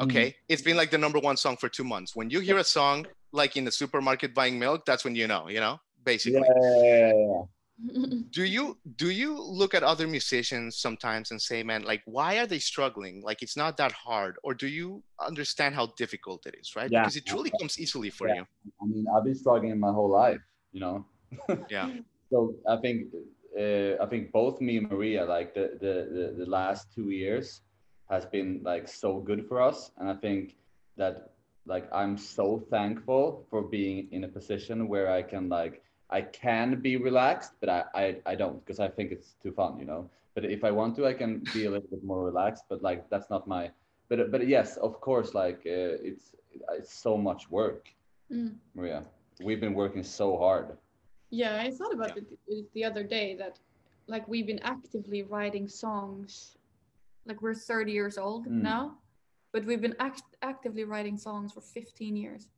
Okay. 0.00 0.36
It's 0.48 0.62
been 0.62 0.76
like 0.76 0.90
the 0.90 0.98
number 0.98 1.18
one 1.18 1.36
song 1.36 1.56
for 1.56 1.68
two 1.68 1.84
months. 1.84 2.14
When 2.14 2.30
you 2.30 2.40
hear 2.40 2.58
a 2.58 2.64
song 2.64 3.06
like 3.32 3.56
in 3.56 3.64
the 3.64 3.72
supermarket 3.72 4.34
buying 4.34 4.58
milk, 4.58 4.84
that's 4.84 5.04
when 5.04 5.14
you 5.14 5.26
know, 5.26 5.48
you 5.48 5.60
know, 5.60 5.78
Yeah, 5.80 6.04
basically. 6.04 6.48
yeah, 6.48 6.82
yeah, 6.84 7.12
yeah. 7.14 7.42
Do 8.30 8.44
you 8.44 8.76
do 8.96 9.08
you 9.10 9.40
look 9.40 9.72
at 9.74 9.82
other 9.82 10.06
musicians 10.06 10.76
sometimes 10.76 11.30
and 11.30 11.40
say, 11.40 11.62
man, 11.62 11.82
like 11.82 12.02
why 12.04 12.36
are 12.38 12.46
they 12.46 12.58
struggling? 12.58 13.22
Like 13.22 13.40
it's 13.40 13.56
not 13.56 13.78
that 13.78 13.92
hard, 13.92 14.36
or 14.44 14.52
do 14.52 14.66
you 14.68 15.02
understand 15.18 15.74
how 15.74 15.86
difficult 15.96 16.44
it 16.44 16.54
is, 16.60 16.76
right? 16.76 16.90
Yeah. 16.90 17.00
Because 17.00 17.16
it 17.16 17.24
truly 17.24 17.50
comes 17.58 17.80
easily 17.80 18.10
for 18.10 18.28
Yeah. 18.28 18.34
you. 18.34 18.44
I 18.82 18.84
mean, 18.84 19.06
I've 19.16 19.24
been 19.24 19.34
struggling 19.34 19.80
my 19.80 19.92
whole 19.92 20.10
life, 20.10 20.42
you 20.72 20.80
know. 20.80 21.06
Yeah. 21.70 21.88
So 22.30 22.54
I 22.68 22.76
think 22.76 23.06
uh, 23.58 23.96
I 24.04 24.06
think 24.10 24.30
both 24.30 24.60
me 24.60 24.76
and 24.76 24.90
Maria, 24.90 25.24
like 25.24 25.54
the, 25.54 25.78
the 25.80 25.94
the 26.16 26.44
the 26.44 26.48
last 26.50 26.92
two 26.94 27.08
years, 27.10 27.62
has 28.10 28.26
been 28.26 28.60
like 28.62 28.88
so 28.88 29.20
good 29.20 29.46
for 29.48 29.62
us, 29.62 29.90
and 29.96 30.06
I 30.10 30.14
think 30.14 30.54
that 30.98 31.29
like 31.66 31.88
I'm 31.92 32.16
so 32.16 32.58
thankful 32.70 33.44
for 33.50 33.62
being 33.62 34.08
in 34.12 34.24
a 34.24 34.28
position 34.28 34.88
where 34.88 35.10
I 35.10 35.22
can 35.22 35.48
like 35.48 35.82
I 36.10 36.22
can 36.22 36.80
be 36.80 36.96
relaxed, 36.96 37.52
but 37.60 37.68
I 37.68 37.84
I, 37.94 38.16
I 38.26 38.34
don't 38.34 38.64
because 38.64 38.80
I 38.80 38.88
think 38.88 39.12
it's 39.12 39.34
too 39.42 39.52
fun, 39.52 39.78
you 39.78 39.84
know. 39.84 40.10
But 40.34 40.44
if 40.44 40.64
I 40.64 40.70
want 40.70 40.96
to, 40.96 41.06
I 41.06 41.12
can 41.12 41.42
be 41.52 41.64
a 41.66 41.70
little 41.70 41.88
bit 41.90 42.04
more 42.04 42.24
relaxed. 42.24 42.64
But 42.68 42.82
like 42.82 43.08
that's 43.10 43.30
not 43.30 43.46
my. 43.46 43.70
But 44.08 44.30
but 44.30 44.46
yes, 44.46 44.76
of 44.76 45.00
course, 45.00 45.34
like 45.34 45.60
uh, 45.66 45.98
it's 46.08 46.34
it's 46.72 46.92
so 46.92 47.16
much 47.16 47.50
work, 47.50 47.88
Mm. 48.32 48.54
Maria. 48.74 49.02
We've 49.42 49.60
been 49.60 49.74
working 49.74 50.04
so 50.04 50.36
hard. 50.36 50.76
Yeah, 51.30 51.60
I 51.60 51.70
thought 51.70 51.94
about 51.94 52.16
it 52.16 52.72
the 52.74 52.84
other 52.84 53.02
day 53.02 53.34
that 53.36 53.58
like 54.06 54.26
we've 54.28 54.46
been 54.46 54.60
actively 54.62 55.22
writing 55.22 55.68
songs, 55.68 56.56
like 57.26 57.40
we're 57.42 57.54
30 57.54 57.92
years 57.92 58.18
old 58.18 58.46
Mm. 58.46 58.62
now, 58.62 58.98
but 59.52 59.64
we've 59.64 59.80
been 59.80 59.96
act- 59.98 60.36
actively 60.42 60.84
writing 60.84 61.16
songs 61.16 61.52
for 61.52 61.60
15 61.60 62.16
years. 62.16 62.48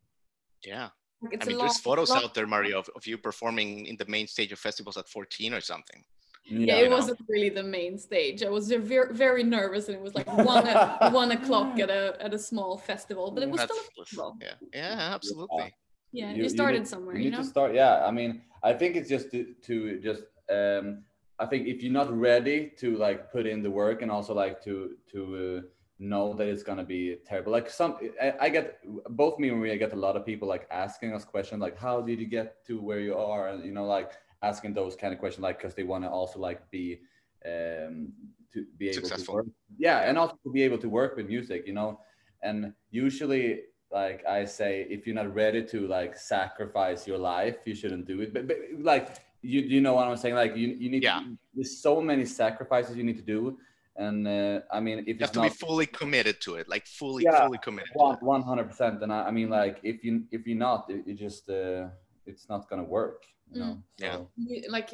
Yeah. 0.65 0.89
Like, 1.23 1.35
it's 1.35 1.47
I 1.47 1.47
a 1.47 1.49
mean, 1.51 1.59
there's 1.59 1.71
long- 1.87 1.97
photos 1.97 2.11
long 2.11 2.25
out 2.25 2.35
there, 2.35 2.47
Maria, 2.47 2.79
of, 2.79 2.89
of 2.97 3.07
you 3.07 3.17
performing 3.19 3.87
in 3.87 3.97
the 3.97 4.07
main 4.07 4.27
stage 4.27 4.53
of 4.53 4.59
festivals 4.59 4.97
at 4.97 5.09
14 5.09 5.55
or 5.55 5.61
something. 5.61 6.05
Yeah, 6.45 6.79
you 6.79 6.85
it 6.87 6.91
know. 6.91 6.97
wasn't 6.97 7.21
really 7.29 7.51
the 7.51 7.63
main 7.63 7.97
stage. 7.99 8.43
I 8.43 8.49
was 8.49 8.69
very, 8.69 9.15
very 9.15 9.45
nervous, 9.45 9.87
and 9.89 9.97
it 9.97 10.03
was 10.03 10.15
like 10.17 10.27
one 10.55 10.67
o- 10.67 11.11
one 11.11 11.31
o'clock 11.31 11.79
at 11.79 11.89
a 11.89 12.17
at 12.21 12.35
a 12.35 12.39
small 12.39 12.77
festival, 12.77 13.31
but 13.31 13.45
it 13.45 13.49
was 13.51 13.61
still 13.61 13.77
a 13.77 14.01
festival. 14.05 14.37
yeah, 14.41 14.55
yeah, 14.75 15.15
absolutely. 15.15 15.73
Yeah, 16.11 16.33
You- 16.33 16.43
you, 16.43 16.49
started 16.49 16.79
need- 16.81 16.89
somewhere, 16.89 17.15
you 17.17 17.25
you, 17.27 17.31
need 17.31 17.37
to 17.37 17.45
start 17.45 17.75
yeah 17.75 18.05
i 18.05 18.11
mean 18.11 18.43
i 18.63 18.73
think 18.75 18.97
it's 18.97 19.09
just 19.09 19.31
to, 19.31 19.55
to 19.69 19.75
just 20.09 20.25
um 20.51 21.05
i 21.39 21.47
think 21.47 21.63
if 21.73 21.77
you're 21.83 21.93
not 22.03 22.11
ready 22.29 22.59
to 22.81 22.97
like 23.07 23.31
put 23.33 23.47
in 23.47 23.63
the 23.63 23.71
work 23.71 24.03
and 24.03 24.11
also 24.11 24.33
like 24.35 24.57
to 24.67 24.75
to 25.13 25.19
uh, 25.45 25.61
know 26.03 26.35
that 26.35 26.49
it's 26.49 26.63
gonna 26.63 26.85
be 26.85 27.17
terrible. 27.25 27.53
Like 27.53 27.71
some 27.71 27.97
I, 28.21 28.35
I 28.41 28.49
get 28.49 28.79
both 29.11 29.39
me 29.39 29.49
and 29.49 29.59
maria 29.59 29.77
get 29.77 29.93
a 29.93 29.97
lot 29.97 30.17
of 30.17 30.27
people 30.27 30.49
like 30.49 30.67
asking 30.71 31.15
us 31.15 31.25
questions 31.25 31.61
like 31.61 31.79
how 31.79 32.01
did 32.03 32.19
you 32.19 32.27
get 32.27 32.65
to 32.67 32.81
where 32.81 33.01
you 33.01 33.15
are? 33.17 33.49
And 33.49 33.65
you 33.65 33.73
know 33.73 33.87
like 33.87 34.11
asking 34.43 34.75
those 34.75 34.97
kind 34.97 35.13
of 35.15 35.21
questions 35.21 35.43
like 35.43 35.59
because 35.59 35.75
they 35.75 35.85
want 35.85 36.05
to 36.05 36.11
also 36.11 36.39
like 36.41 36.69
be 36.71 37.01
um 37.47 38.13
to 38.53 38.67
be 38.77 38.89
able 38.89 39.09
Successful. 39.09 39.35
to 39.35 39.37
work. 39.39 39.47
Yeah 39.79 39.99
and 40.01 40.19
also 40.19 40.37
to 40.45 40.51
be 40.53 40.63
able 40.63 40.79
to 40.79 40.89
work 40.89 41.17
with 41.17 41.27
music 41.29 41.67
you 41.67 41.73
know? 41.73 42.01
And 42.43 42.73
usually 42.91 43.61
like 43.93 44.25
i 44.27 44.45
say 44.45 44.87
if 44.91 45.07
you're 45.07 45.15
not 45.23 45.33
ready 45.35 45.63
to 45.73 45.87
like 45.87 46.17
sacrifice 46.17 47.07
your 47.07 47.19
life 47.19 47.57
you 47.65 47.75
shouldn't 47.75 48.07
do 48.07 48.21
it. 48.23 48.33
But, 48.35 48.49
but 48.49 48.57
like 48.81 49.07
you 49.43 49.61
you 49.61 49.81
know 49.81 49.95
what 49.95 50.07
i'm 50.09 50.17
saying? 50.17 50.35
Like 50.35 50.57
you, 50.57 50.69
you 50.83 50.91
need 50.91 51.03
Yeah. 51.05 51.21
to, 51.21 51.37
there's 51.55 51.79
so 51.89 52.01
many 52.01 52.25
sacrifices 52.25 52.97
you 52.97 53.05
need 53.05 53.19
to 53.25 53.29
do 53.37 53.59
and 53.97 54.27
uh, 54.27 54.61
i 54.73 54.81
mean 54.81 55.01
if 55.01 55.07
You 55.07 55.15
have 55.21 55.23
it's 55.23 55.31
to 55.33 55.43
be 55.43 55.49
fully 55.51 55.87
committed 55.87 56.41
to 56.43 56.55
it, 56.57 56.69
like 56.69 56.87
fully, 56.87 57.25
Yeah. 57.25 57.45
fully 57.45 57.59
committed. 57.59 57.91
to 57.93 57.99
one 57.99 58.15
it. 58.15 58.23
one 58.23 58.43
hundred 58.43 58.69
percent 58.71 59.03
and 59.03 59.13
I, 59.13 59.25
I 59.29 59.31
mean 59.31 59.51
like 59.51 59.81
if 59.83 60.03
you 60.05 60.25
if 60.31 60.47
you're 60.47 60.59
not 60.59 60.89
it, 60.89 61.03
it 61.07 61.15
just 61.19 61.49
uh 61.51 61.89
it's 62.27 62.49
not 62.49 62.69
gonna 62.71 62.85
work 62.85 63.25
you 63.53 63.61
know 63.61 63.83
Yeah. 63.99 64.13
so, 64.17 64.31
We- 64.37 64.67
like 64.69 64.91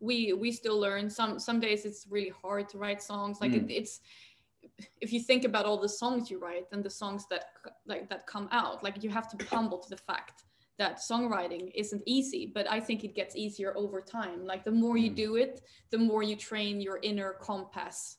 we 0.00 0.32
we 0.32 0.50
still 0.50 0.78
learn 0.80 1.10
some 1.10 1.38
some 1.38 1.60
days 1.60 1.84
it's 1.84 2.06
really 2.10 2.32
hard 2.42 2.68
to 2.70 2.78
write 2.78 3.02
songs 3.02 3.40
like 3.40 3.52
Mm. 3.52 3.70
it, 3.70 3.70
it's 3.80 4.00
if 5.00 5.12
you 5.12 5.20
think 5.20 5.44
about 5.44 5.64
all 5.66 5.80
the 5.80 5.88
songs 5.88 6.30
you 6.30 6.38
write 6.38 6.66
and 6.72 6.82
the 6.84 6.90
songs 6.90 7.26
that 7.30 7.44
like 7.86 8.08
that 8.08 8.26
come 8.26 8.48
out 8.50 8.82
like 8.82 9.02
you 9.04 9.10
have 9.10 9.28
to 9.30 9.36
be 9.36 9.44
humble 9.44 9.78
to 9.78 9.90
the 9.90 9.96
fact 10.10 10.44
that 10.78 10.96
songwriting 10.98 11.70
isn't 11.74 12.02
easy 12.06 12.50
but 12.54 12.64
i 12.70 12.80
think 12.80 13.04
it 13.04 13.14
gets 13.14 13.36
easier 13.36 13.76
over 13.76 14.00
time 14.00 14.44
like 14.46 14.64
the 14.64 14.70
more 14.82 14.96
you 14.96 15.10
Mm. 15.10 15.16
do 15.26 15.36
it 15.36 15.60
the 15.90 15.98
more 15.98 16.22
you 16.22 16.36
train 16.36 16.80
your 16.80 16.98
inner 17.02 17.32
compass 17.50 18.16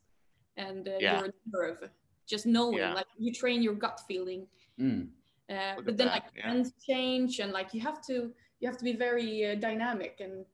and 0.58 0.88
uh, 0.88 0.92
Yeah. 1.00 1.20
your 1.20 1.30
nerve 1.54 1.90
just 2.28 2.46
knowing 2.46 2.78
Yeah. 2.78 2.94
like 2.94 3.08
you 3.18 3.34
train 3.34 3.62
your 3.62 3.74
gut 3.74 4.00
feeling 4.08 4.48
mm, 4.80 5.08
uh, 5.50 5.76
but 5.86 5.98
then 5.98 6.08
that, 6.08 6.14
like 6.16 6.24
yeah. 6.36 6.44
trends 6.44 6.74
change 6.88 7.40
and 7.40 7.52
like 7.52 7.74
you 7.74 7.82
have 7.82 8.02
to 8.08 8.32
you 8.60 8.68
have 8.70 8.78
to 8.78 8.84
be 8.84 8.94
very 8.94 9.46
uh, 9.52 9.56
dynamic 9.56 10.18
and 10.20 10.46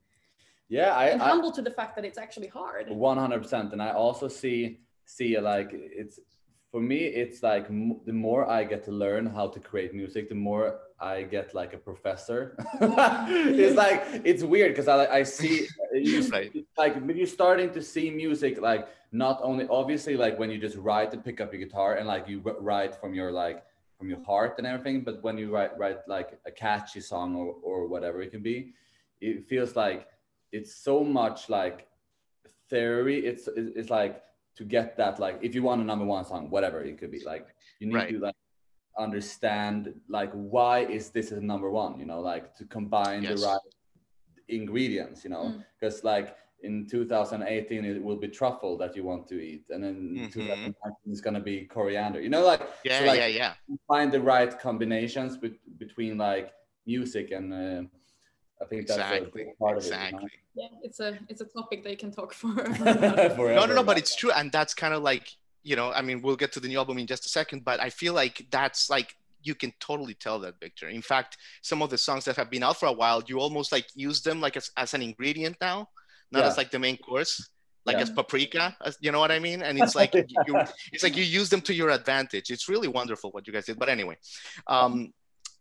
Yeah, 0.68 0.92
I, 0.94 1.06
and 1.08 1.22
I 1.22 1.28
humble 1.28 1.52
to 1.52 1.62
the 1.62 1.70
fact 1.70 1.96
that 1.96 2.04
it's 2.04 2.18
actually 2.18 2.48
hard. 2.48 2.86
100% 2.88 3.72
and 3.72 3.82
i 3.82 3.90
also 3.92 4.28
see 4.28 4.80
see 5.04 5.38
like 5.40 5.70
it's 5.72 6.20
for 6.70 6.80
me 6.80 6.98
it's 7.22 7.42
like 7.42 7.66
m- 7.70 8.00
the 8.04 8.12
more 8.12 8.42
i 8.58 8.64
get 8.64 8.84
to 8.84 8.92
learn 8.92 9.24
how 9.26 9.46
to 9.48 9.58
create 9.60 9.94
music 9.94 10.28
the 10.28 10.34
more 10.34 10.66
i 11.00 11.22
get 11.22 11.54
like 11.54 11.72
a 11.74 11.78
professor 11.78 12.40
it's 13.62 13.76
like 13.76 14.00
it's 14.30 14.42
weird 14.42 14.70
because 14.72 14.88
i 14.88 15.06
i 15.20 15.22
see 15.22 15.66
you, 15.94 16.20
Right. 16.32 16.52
like 16.76 16.94
you're 17.14 17.26
starting 17.40 17.70
to 17.72 17.82
see 17.82 18.10
music 18.10 18.60
like 18.60 18.88
not 19.12 19.40
only 19.42 19.66
obviously 19.70 20.16
like 20.16 20.38
when 20.38 20.50
you 20.50 20.58
just 20.58 20.76
write 20.76 21.12
and 21.14 21.24
pick 21.24 21.40
up 21.40 21.52
your 21.52 21.62
guitar 21.64 21.96
and 21.96 22.06
like 22.06 22.28
you 22.28 22.40
write 22.60 22.94
from 22.94 23.14
your 23.14 23.32
like 23.32 23.64
from 23.98 24.08
your 24.08 24.22
heart 24.24 24.54
and 24.58 24.66
everything 24.66 25.02
but 25.02 25.22
when 25.22 25.36
you 25.38 25.50
write 25.50 25.76
write 25.78 26.06
like 26.06 26.38
a 26.46 26.50
catchy 26.50 27.00
song 27.00 27.34
or, 27.34 27.54
or 27.62 27.88
whatever 27.88 28.20
it 28.22 28.30
can 28.30 28.42
be 28.42 28.72
it 29.20 29.46
feels 29.48 29.74
like 29.76 30.06
it's 30.52 30.74
so 30.74 31.02
much 31.02 31.48
like 31.48 31.88
theory 32.68 33.18
it's 33.26 33.48
it's 33.56 33.90
like 33.90 34.22
to 34.54 34.64
get 34.64 34.96
that 34.96 35.18
like 35.18 35.38
if 35.42 35.54
you 35.54 35.62
want 35.62 35.80
a 35.80 35.84
number 35.84 36.04
one 36.04 36.24
song 36.24 36.50
whatever 36.50 36.80
it 36.82 36.98
could 36.98 37.10
be 37.10 37.22
like 37.24 37.46
you 37.80 37.86
need 37.86 37.94
Right. 37.94 38.10
to 38.10 38.18
like 38.18 38.34
understand 38.98 39.94
like 40.08 40.32
why 40.32 40.80
is 40.80 41.10
this 41.10 41.30
a 41.32 41.40
number 41.40 41.70
one 41.70 41.98
you 41.98 42.04
know 42.06 42.20
like 42.20 42.54
to 42.56 42.64
combine 42.66 43.22
Yes. 43.22 43.40
the 43.40 43.46
right 43.46 43.60
ingredients 44.48 45.24
you 45.24 45.30
know 45.30 45.44
Mm. 45.44 45.64
because 45.78 46.04
like 46.04 46.36
in 46.62 46.86
2018 46.88 47.84
it 47.84 48.02
will 48.02 48.16
be 48.16 48.28
truffle 48.28 48.76
that 48.78 48.96
you 48.96 49.04
want 49.04 49.28
to 49.28 49.40
eat 49.40 49.64
and 49.70 49.82
then 49.84 50.14
Mhm. 50.16 50.32
2019 50.32 50.74
it's 51.12 51.20
going 51.20 51.34
to 51.34 51.40
be 51.40 51.64
coriander 51.66 52.20
you 52.20 52.28
know 52.28 52.44
like 52.44 52.62
Yeah, 52.84 52.98
so, 53.00 53.06
like, 53.06 53.18
yeah, 53.18 53.26
yeah. 53.26 53.54
find 53.86 54.10
the 54.10 54.20
right 54.20 54.58
combinations 54.58 55.36
bet- 55.36 55.78
between 55.78 56.18
like 56.18 56.52
music 56.86 57.30
and 57.30 57.52
uh, 57.52 57.82
i 58.60 58.64
think 58.68 58.86
that's 58.88 58.98
a 58.98 59.14
Exactly. 59.16 59.44
big 59.44 59.58
part 59.58 59.76
of 59.78 59.84
Exactly. 59.84 60.30
Yeah, 60.54 60.66
it's 60.82 60.98
a 60.98 61.16
it's 61.28 61.40
a 61.40 61.44
topic 61.44 61.84
they 61.84 61.94
can 61.94 62.10
talk 62.10 62.32
for. 62.34 62.50
it 62.60 62.66
you 62.78 62.84
about. 62.84 63.38
know? 63.38 63.54
No, 63.54 63.66
no, 63.66 63.74
no, 63.76 63.84
but 63.84 63.96
it's 63.96 64.16
true. 64.16 64.32
And 64.32 64.50
that's 64.50 64.74
kind 64.74 64.92
of 64.92 65.04
like, 65.04 65.26
you 65.62 65.76
know, 65.76 65.92
I 65.92 66.02
mean, 66.02 66.20
we'll 66.20 66.34
get 66.44 66.50
to 66.52 66.60
the 66.60 66.66
new 66.66 66.78
album 66.78 66.98
in 66.98 67.06
just 67.06 67.24
a 67.26 67.28
second, 67.28 67.64
but 67.64 67.78
I 67.78 67.90
feel 67.90 68.12
like 68.12 68.44
that's 68.50 68.90
like, 68.90 69.14
you 69.44 69.54
can 69.54 69.72
totally 69.78 70.14
tell 70.14 70.40
that, 70.40 70.58
Victor. 70.58 70.88
In 70.88 71.00
fact, 71.02 71.36
some 71.62 71.80
of 71.80 71.90
the 71.90 71.98
songs 71.98 72.24
that 72.24 72.34
have 72.34 72.50
been 72.50 72.64
out 72.64 72.76
for 72.80 72.86
a 72.86 72.92
while, 72.92 73.22
you 73.28 73.38
almost 73.38 73.70
like 73.70 73.86
use 73.94 74.20
them 74.22 74.40
like 74.40 74.56
as, 74.56 74.72
as 74.76 74.94
an 74.94 75.02
ingredient 75.02 75.56
now, 75.60 75.88
not 76.30 76.40
Yeah. 76.40 76.48
as 76.48 76.56
like 76.56 76.70
the 76.70 76.78
main 76.78 76.96
course, 76.98 77.50
like 77.84 77.96
Yeah. 77.96 78.02
as 78.02 78.10
paprika, 78.10 78.76
as, 78.84 78.96
you 79.00 79.10
know 79.12 79.18
what 79.20 79.30
I 79.30 79.38
mean? 79.38 79.62
And 79.62 79.78
it's 79.78 79.94
like, 79.94 80.12
you, 80.46 80.54
it's 80.92 81.02
like 81.02 81.16
you 81.16 81.24
use 81.24 81.48
them 81.48 81.60
to 81.62 81.74
your 81.74 81.90
advantage. 81.90 82.50
It's 82.50 82.68
really 82.68 82.88
wonderful 82.88 83.30
what 83.30 83.46
you 83.46 83.52
guys 83.52 83.66
did. 83.66 83.78
But 83.78 83.88
anyway, 83.88 84.16
um, 84.66 85.12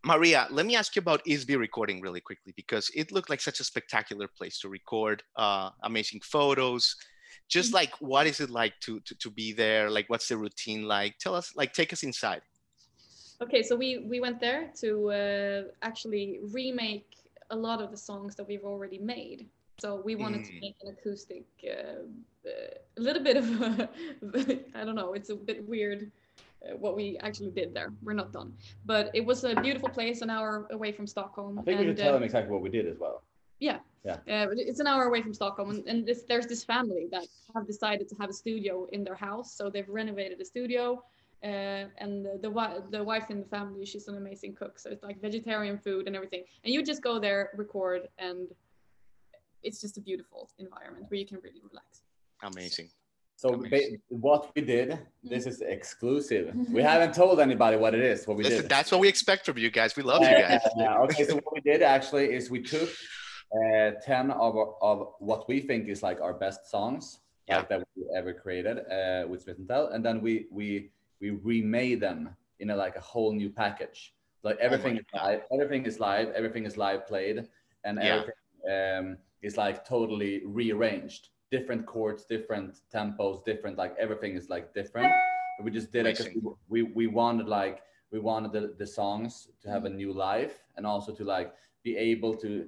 Maria, 0.04 0.48
let 0.52 0.66
me 0.66 0.76
ask 0.76 0.96
you 0.96 1.02
about 1.02 1.24
Isby 1.26 1.58
recording 1.58 2.02
really 2.02 2.22
quickly 2.22 2.54
because 2.56 2.90
it 2.96 3.12
looked 3.12 3.30
like 3.30 3.42
such 3.42 3.60
a 3.60 3.64
spectacular 3.64 4.28
place 4.28 4.60
to 4.60 4.70
record, 4.70 5.24
uh, 5.36 5.70
amazing 5.84 6.22
photos. 6.22 6.96
Just 7.50 7.74
like, 7.74 7.92
what 8.00 8.28
is 8.28 8.40
it 8.42 8.50
like 8.50 8.74
to, 8.82 9.00
to 9.02 9.16
to 9.24 9.30
be 9.32 9.54
there? 9.54 9.90
Like, 9.90 10.10
what's 10.10 10.28
the 10.28 10.36
routine 10.36 10.84
like? 10.84 11.18
Tell 11.18 11.34
us, 11.34 11.54
like, 11.56 11.72
take 11.72 11.94
us 11.94 12.04
inside. 12.04 12.42
Okay, 13.42 13.64
so 13.64 13.74
we 13.76 14.00
we 14.00 14.20
went 14.20 14.40
there 14.42 14.72
to 14.82 15.12
uh, 15.12 15.62
actually 15.82 16.40
remake 16.52 17.08
a 17.50 17.56
lot 17.56 17.82
of 17.82 17.90
the 17.92 17.98
songs 17.98 18.36
that 18.36 18.46
we've 18.50 18.66
already 18.66 18.98
made. 19.00 19.48
So 19.80 20.02
we 20.04 20.16
wanted 20.16 20.44
to 20.46 20.54
Mm. 20.54 20.62
make 20.62 20.76
an 20.82 20.88
acoustic, 20.90 21.46
uh, 21.64 22.02
uh, 22.50 22.50
a 22.98 23.02
little 23.02 23.24
bit 23.24 23.38
of, 23.38 23.46
a, 23.62 23.90
I 24.76 24.84
don't 24.84 24.96
know, 24.96 25.14
it's 25.14 25.30
a 25.30 25.36
bit 25.36 25.68
weird 25.68 26.12
uh, 26.66 26.76
what 26.78 26.96
we 26.96 27.18
actually 27.20 27.52
did 27.52 27.76
there. 27.76 27.94
We're 28.02 28.14
not 28.14 28.34
done, 28.34 28.58
but 28.86 29.12
it 29.14 29.24
was 29.24 29.44
a 29.44 29.54
beautiful 29.62 29.90
place, 29.90 30.24
an 30.24 30.32
hour 30.32 30.68
away 30.72 30.92
from 30.92 31.06
Stockholm. 31.06 31.60
i 31.60 31.62
think 31.62 31.80
we 31.80 31.86
should 31.86 31.98
tell 31.98 32.10
uh, 32.10 32.14
them 32.14 32.24
exactly 32.24 32.52
what 32.52 32.64
we 32.64 32.70
did 32.70 32.88
as 32.88 32.98
well 32.98 33.24
uh, 34.28 34.46
but 34.48 34.58
it's 34.58 34.80
an 34.80 34.88
hour 34.88 35.04
away 35.06 35.22
from 35.22 35.34
Stockholm, 35.34 35.70
and, 35.70 35.88
and 35.88 36.06
this, 36.06 36.24
there's 36.28 36.48
this 36.48 36.64
family 36.64 37.08
that 37.12 37.26
have 37.56 37.68
decided 37.68 38.10
to 38.10 38.16
have 38.20 38.30
a 38.30 38.34
studio 38.34 38.88
in 38.92 39.04
their 39.04 39.16
house. 39.16 39.56
So 39.56 39.70
they've 39.70 39.88
renovated 39.88 40.40
the 40.40 40.46
studio, 40.46 41.04
uh, 41.44 41.86
and 41.98 42.26
the 42.26 42.40
the, 42.42 42.84
the 42.90 43.04
wife 43.04 43.30
in 43.30 43.40
the 43.40 43.46
family, 43.46 43.86
she's 43.86 44.08
an 44.08 44.18
amazing 44.18 44.56
cook. 44.56 44.80
So 44.80 44.90
it's 44.90 45.04
like 45.04 45.22
vegetarian 45.22 45.78
food 45.78 46.08
and 46.08 46.16
everything. 46.16 46.44
And 46.64 46.74
you 46.74 46.84
just 46.84 47.02
go 47.02 47.20
there, 47.20 47.52
record, 47.56 48.08
and 48.18 48.48
it's 49.64 49.80
just 49.82 49.98
a 49.98 50.02
beautiful 50.02 50.50
environment 50.60 51.06
where 51.10 51.20
you 51.20 51.26
can 51.26 51.40
really 51.44 51.62
relax. 51.70 52.02
Amazing. 52.44 52.90
so 53.36 53.54
Amazing. 53.54 53.98
ba- 54.10 54.18
what 54.28 54.42
we 54.56 54.62
did 54.62 54.90
this 55.24 55.46
is 55.52 55.62
exclusive 55.62 56.46
we 56.78 56.82
haven't 56.82 57.14
told 57.22 57.40
anybody 57.40 57.76
what 57.84 57.94
it 58.00 58.04
is 58.14 58.28
what 58.28 58.36
we 58.38 58.44
Listen, 58.44 58.62
did 58.64 58.70
that's 58.70 58.92
what 58.92 59.02
we 59.06 59.08
expect 59.16 59.46
from 59.48 59.58
you 59.58 59.70
guys. 59.80 59.96
We 59.96 60.04
love 60.04 60.22
you 60.22 60.36
guys. 60.46 60.62
yeah, 60.78 60.98
okay, 61.06 61.24
so 61.30 61.36
what 61.36 61.54
we 61.58 61.62
did 61.72 61.82
actually 61.96 62.26
is 62.38 62.50
we 62.58 62.62
took 62.62 62.90
uh, 63.58 63.92
10 64.06 64.32
of, 64.32 64.54
of 64.82 64.98
what 65.20 65.48
we 65.48 65.60
think 65.70 65.88
is 65.88 66.04
like 66.04 66.20
our 66.22 66.34
best 66.46 66.62
songs 66.76 67.04
Yeah. 67.48 67.58
like 67.60 67.70
that 67.70 67.80
we 67.96 68.04
ever 68.20 68.32
created 68.44 68.78
uh, 68.98 69.24
with 69.30 69.40
Smith 69.44 69.58
and 69.62 69.68
Thell, 69.72 69.86
and 69.94 70.02
then 70.08 70.18
we 70.26 70.34
we 70.60 70.68
we 71.22 71.28
remade 71.54 72.00
them 72.08 72.20
in 72.62 72.68
a 72.72 72.76
like 72.86 72.96
a 73.04 73.06
whole 73.12 73.32
new 73.42 73.50
package. 73.64 74.00
Like 74.48 74.58
everything 74.68 74.96
is 75.02 75.08
live, 75.24 75.42
everything 75.56 75.84
is 75.90 75.96
live, 76.10 76.28
everything 76.40 76.66
is 76.70 76.76
live 76.86 77.02
played, 77.12 77.38
and 77.86 77.94
Yeah. 77.98 78.08
everything 78.16 78.40
um, 78.76 79.06
is 79.41 79.58
like 79.58 79.86
totally 79.86 80.41
rearranged. 80.46 81.29
Different 81.51 81.86
chords, 81.86 82.25
different 82.25 82.79
tempos, 82.94 83.44
different 83.46 83.77
like 83.77 83.96
everything 83.98 84.36
is 84.36 84.50
like 84.50 84.74
different. 84.74 85.13
We 85.63 85.72
just 85.72 85.91
did 85.91 86.06
it 86.06 86.36
we, 86.67 86.84
we 86.84 87.08
wanted 87.08 87.48
like 87.48 87.82
we 88.12 88.20
wanted 88.20 88.51
the, 88.51 88.74
the 88.77 88.88
songs 88.88 89.50
to 89.62 89.70
have 89.70 89.86
a 89.86 89.89
mm. 89.89 89.96
new 89.96 90.13
life 90.13 90.63
and 90.75 90.86
also 90.86 91.13
to 91.13 91.24
like 91.24 91.53
be 91.84 91.96
able 91.98 92.36
to 92.36 92.67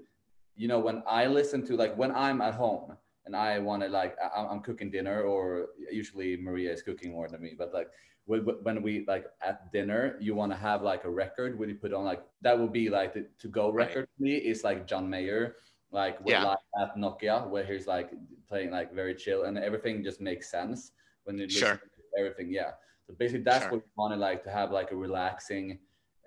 you 0.56 0.68
know 0.68 0.80
when 0.80 1.04
i 1.08 1.26
listen 1.26 1.66
to 1.66 1.76
like 1.76 1.96
when 1.98 2.12
i'm 2.12 2.42
at 2.42 2.54
home 2.54 2.96
and 3.26 3.36
i 3.36 3.60
want 3.60 3.82
to 3.82 3.90
like 3.90 4.16
I, 4.24 4.46
i'm 4.46 4.62
cooking 4.62 4.92
dinner 4.92 5.22
or 5.22 5.68
usually 5.92 6.38
maria 6.38 6.72
is 6.72 6.82
cooking 6.82 7.12
more 7.12 7.28
than 7.30 7.42
me 7.42 7.56
but 7.58 7.74
like 7.74 7.88
when, 8.26 8.84
we 8.84 9.06
like 9.08 9.26
at 9.42 9.72
dinner 9.72 10.16
you 10.20 10.36
want 10.36 10.52
to 10.52 10.58
have 10.58 10.84
like 10.84 11.04
a 11.04 11.10
record 11.10 11.58
where 11.58 11.68
you 11.68 11.76
put 11.76 11.94
on 11.94 12.06
like 12.06 12.22
that 12.42 12.58
would 12.60 12.72
be 12.72 12.90
like 12.90 13.14
the 13.16 13.26
to 13.40 13.48
go 13.48 13.72
Right. 13.72 13.88
record 13.88 14.08
for 14.16 14.24
me 14.24 14.36
is 14.36 14.64
like 14.64 14.86
john 14.86 15.10
mayer 15.10 15.56
like 15.92 16.20
with 16.20 16.30
Yeah. 16.34 16.44
like 16.44 16.60
at 16.82 16.96
nokia 16.96 17.48
where 17.50 17.64
he's 17.66 17.88
like 17.88 18.12
playing 18.48 18.72
like 18.72 18.94
very 18.94 19.16
chill 19.16 19.44
and 19.44 19.58
everything 19.58 20.04
just 20.04 20.22
makes 20.22 20.50
sense 20.50 20.92
when 21.24 21.38
you 21.38 21.46
listen 21.46 21.60
Sure. 21.62 21.78
to 21.78 22.20
everything 22.20 22.52
yeah 22.52 22.72
so 23.06 23.14
basically 23.18 23.44
that's 23.44 23.66
Sure. 23.66 23.72
what 23.74 23.82
we 23.86 23.92
wanted 23.98 24.20
like 24.20 24.44
to 24.44 24.52
have 24.52 24.72
like 24.72 24.92
a 24.92 24.96
relaxing 24.96 25.80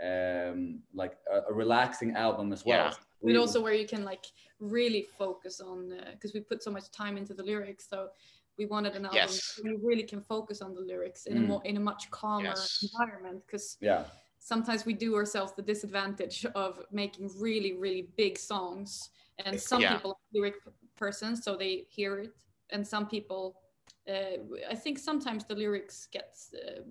um 0.03 0.81
like 0.95 1.15
a, 1.33 1.51
a 1.51 1.53
relaxing 1.53 2.17
album 2.17 2.53
as 2.53 2.65
well 2.65 2.87
Yeah. 2.87 2.93
But 3.25 3.37
also 3.37 3.61
where 3.63 3.75
you 3.83 3.87
can 3.87 4.03
like 4.05 4.25
really 4.59 5.03
focus 5.17 5.61
on 5.61 5.79
because 6.13 6.33
we 6.35 6.41
put 6.41 6.61
so 6.61 6.73
much 6.73 6.91
time 6.91 7.17
into 7.17 7.35
the 7.35 7.45
lyrics. 7.45 7.89
So 7.89 8.09
we 8.59 8.67
wanted 8.67 8.97
an 8.97 9.05
album 9.07 9.21
Yes. 9.21 9.61
where 9.63 9.73
you 9.73 9.79
really 9.81 10.03
can 10.03 10.21
focus 10.21 10.61
on 10.61 10.75
the 10.75 10.81
lyrics 10.81 11.27
in 11.27 11.37
a 11.39 11.41
Mm. 11.41 11.47
more 11.51 11.63
in 11.65 11.77
a 11.77 11.81
much 11.81 12.11
calmer 12.11 12.49
Yes. 12.49 12.83
environment 12.83 13.39
because 13.47 13.77
yeah 13.81 14.03
sometimes 14.43 14.85
we 14.85 14.93
do 14.93 15.15
ourselves 15.15 15.53
the 15.55 15.63
disadvantage 15.63 16.45
of 16.55 16.81
making 16.91 17.31
really 17.39 17.73
really 17.75 18.09
big 18.17 18.37
songs 18.37 19.11
and 19.45 19.59
some 19.59 19.81
Yeah. 19.81 19.95
people 19.95 20.11
are 20.11 20.27
lyric 20.35 20.63
p- 20.65 20.71
persons 20.97 21.45
so 21.45 21.57
they 21.57 21.87
hear 21.89 22.19
it 22.19 22.33
and 22.71 22.87
some 22.87 23.07
people 23.07 23.57
uh, 24.09 24.39
i 24.69 24.75
think 24.75 24.99
sometimes 24.99 25.45
the 25.45 25.55
lyrics 25.55 26.09
gets 26.11 26.53
uh, 26.55 26.83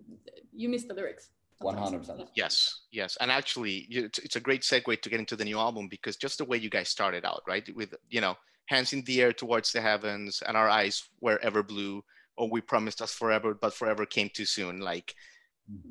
you 0.53 0.69
miss 0.69 0.85
the 0.85 0.93
lyrics 0.93 1.29
sometimes. 1.61 2.07
100%. 2.07 2.27
Yes, 2.35 2.81
yes, 2.91 3.17
and 3.21 3.31
actually, 3.31 3.85
it's, 3.89 4.19
it's 4.19 4.35
a 4.35 4.39
great 4.39 4.61
segue 4.61 5.01
to 5.01 5.09
get 5.09 5.19
into 5.19 5.35
the 5.35 5.45
new 5.45 5.59
album 5.59 5.87
because 5.89 6.15
just 6.17 6.37
the 6.37 6.45
way 6.45 6.57
you 6.57 6.69
guys 6.69 6.89
started 6.89 7.23
out, 7.25 7.41
right, 7.47 7.67
with 7.75 7.93
you 8.09 8.21
know, 8.21 8.35
hands 8.67 8.93
in 8.93 9.03
the 9.03 9.21
air 9.21 9.33
towards 9.33 9.71
the 9.71 9.81
heavens, 9.81 10.41
and 10.47 10.57
our 10.57 10.69
eyes 10.69 11.03
were 11.21 11.39
ever 11.43 11.61
blue, 11.61 12.03
or 12.37 12.49
we 12.49 12.61
promised 12.61 13.01
us 13.01 13.13
forever, 13.13 13.53
but 13.53 13.73
forever 13.73 14.05
came 14.05 14.29
too 14.33 14.45
soon. 14.45 14.79
Like, 14.79 15.13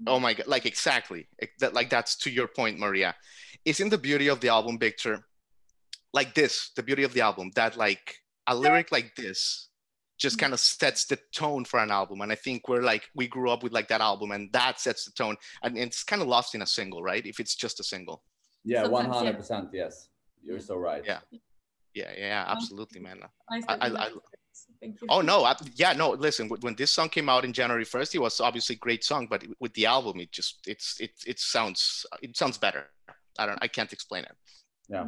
oh 0.06 0.20
my 0.20 0.34
god, 0.34 0.46
like 0.46 0.66
exactly, 0.66 1.28
that, 1.58 1.74
like 1.74 1.90
that's 1.90 2.16
to 2.18 2.30
your 2.30 2.48
point, 2.48 2.78
Maria. 2.78 3.14
Isn't 3.64 3.90
the 3.90 3.98
beauty 3.98 4.28
of 4.28 4.40
the 4.40 4.48
album, 4.48 4.78
Victor, 4.78 5.26
like 6.12 6.34
this? 6.34 6.70
The 6.76 6.82
beauty 6.82 7.02
of 7.02 7.12
the 7.12 7.20
album 7.20 7.50
that 7.56 7.76
like 7.76 8.16
a 8.46 8.54
lyric 8.54 8.90
like 8.90 9.14
this 9.16 9.68
just 10.18 10.38
kind 10.38 10.52
of 10.52 10.60
sets 10.60 11.06
the 11.06 11.18
tone 11.34 11.64
for 11.64 11.80
an 11.80 11.90
album. 11.90 12.20
And 12.20 12.30
i 12.30 12.34
think 12.34 12.68
we're 12.68 12.82
like 12.82 13.08
we 13.14 13.26
grew 13.26 13.50
up 13.50 13.62
with 13.62 13.72
like 13.72 13.88
that 13.88 14.02
album 14.02 14.32
and 14.32 14.52
that 14.52 14.78
sets 14.78 15.04
the 15.06 15.12
tone. 15.12 15.36
And 15.62 15.78
it's 15.78 16.04
kind 16.04 16.20
of 16.20 16.28
lost 16.28 16.54
in 16.54 16.62
a 16.62 16.66
single 16.66 17.02
right? 17.02 17.24
If 17.24 17.40
it's 17.40 17.54
just 17.54 17.80
a 17.80 17.84
single. 17.84 18.22
Yeah 18.64 18.84
Sometimes, 18.84 19.48
100% 19.48 19.70
yes. 19.72 20.08
You're 20.44 20.60
so 20.60 20.76
right. 20.76 21.02
Yeah. 21.06 21.20
yeah 21.94 22.12
yeah 22.16 22.44
absolutely 22.48 23.00
man. 23.00 23.20
Nice 23.50 23.64
I- 23.68 23.88
that 23.88 24.00
I- 24.00 24.10
like 24.50 24.78
the 24.80 24.86
lyrics. 24.86 24.98
Thank 24.98 25.00
you. 25.00 25.06
oh 25.10 25.20
no 25.20 25.44
I, 25.44 25.54
yeah 25.76 25.92
no 25.92 26.10
listen 26.10 26.48
when 26.60 26.74
this 26.74 26.90
song 26.90 27.08
came 27.08 27.28
out 27.28 27.44
in 27.44 27.52
january 27.52 27.84
1st 27.84 28.14
it 28.14 28.18
was 28.18 28.40
obviously 28.40 28.76
a 28.76 28.78
great 28.78 29.04
song 29.04 29.26
but 29.28 29.44
with 29.60 29.72
the 29.74 29.86
album 29.86 30.20
it 30.20 30.32
just 30.32 30.58
it's 30.66 30.98
it, 31.00 31.12
it 31.26 31.38
sounds 31.38 32.06
it 32.22 32.36
sounds 32.36 32.58
better. 32.58 32.84
I 33.38 33.46
don't 33.46 33.58
i 33.62 33.68
can't 33.68 33.92
explain 33.92 34.24
it. 34.24 34.36
Yeah. 34.88 35.06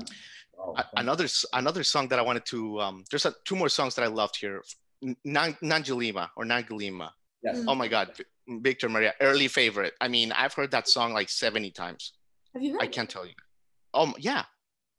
Oh, 0.58 0.76
another 0.96 1.26
another 1.54 1.82
song 1.84 2.08
that 2.08 2.18
i 2.18 2.22
wanted 2.22 2.44
to 2.46 2.80
um 2.80 3.04
there's 3.10 3.26
a, 3.26 3.34
two 3.44 3.56
more 3.56 3.68
songs 3.68 3.94
that 3.96 4.02
i 4.04 4.08
loved 4.08 4.36
here. 4.36 4.62
N- 5.02 5.16
Nan- 5.24 5.56
nanjalima 5.62 6.28
or 6.36 6.44
nangalima. 6.44 7.10
Yes. 7.42 7.58
Mm. 7.58 7.64
oh 7.68 7.74
my 7.74 7.88
god 7.88 8.06
Vi- 8.16 8.58
victor 8.68 8.88
maria 8.88 9.12
early 9.20 9.48
favorite. 9.48 9.94
I 10.00 10.08
mean 10.08 10.32
i've 10.32 10.54
heard 10.54 10.70
that 10.72 10.86
song 10.88 11.12
like 11.12 11.28
70 11.28 11.70
times. 11.72 12.12
Have 12.54 12.62
you 12.62 12.72
heard 12.74 12.82
I 12.82 12.86
can't 12.86 13.08
tell 13.10 13.26
you. 13.26 13.34
Um, 13.94 14.14
yeah, 14.18 14.44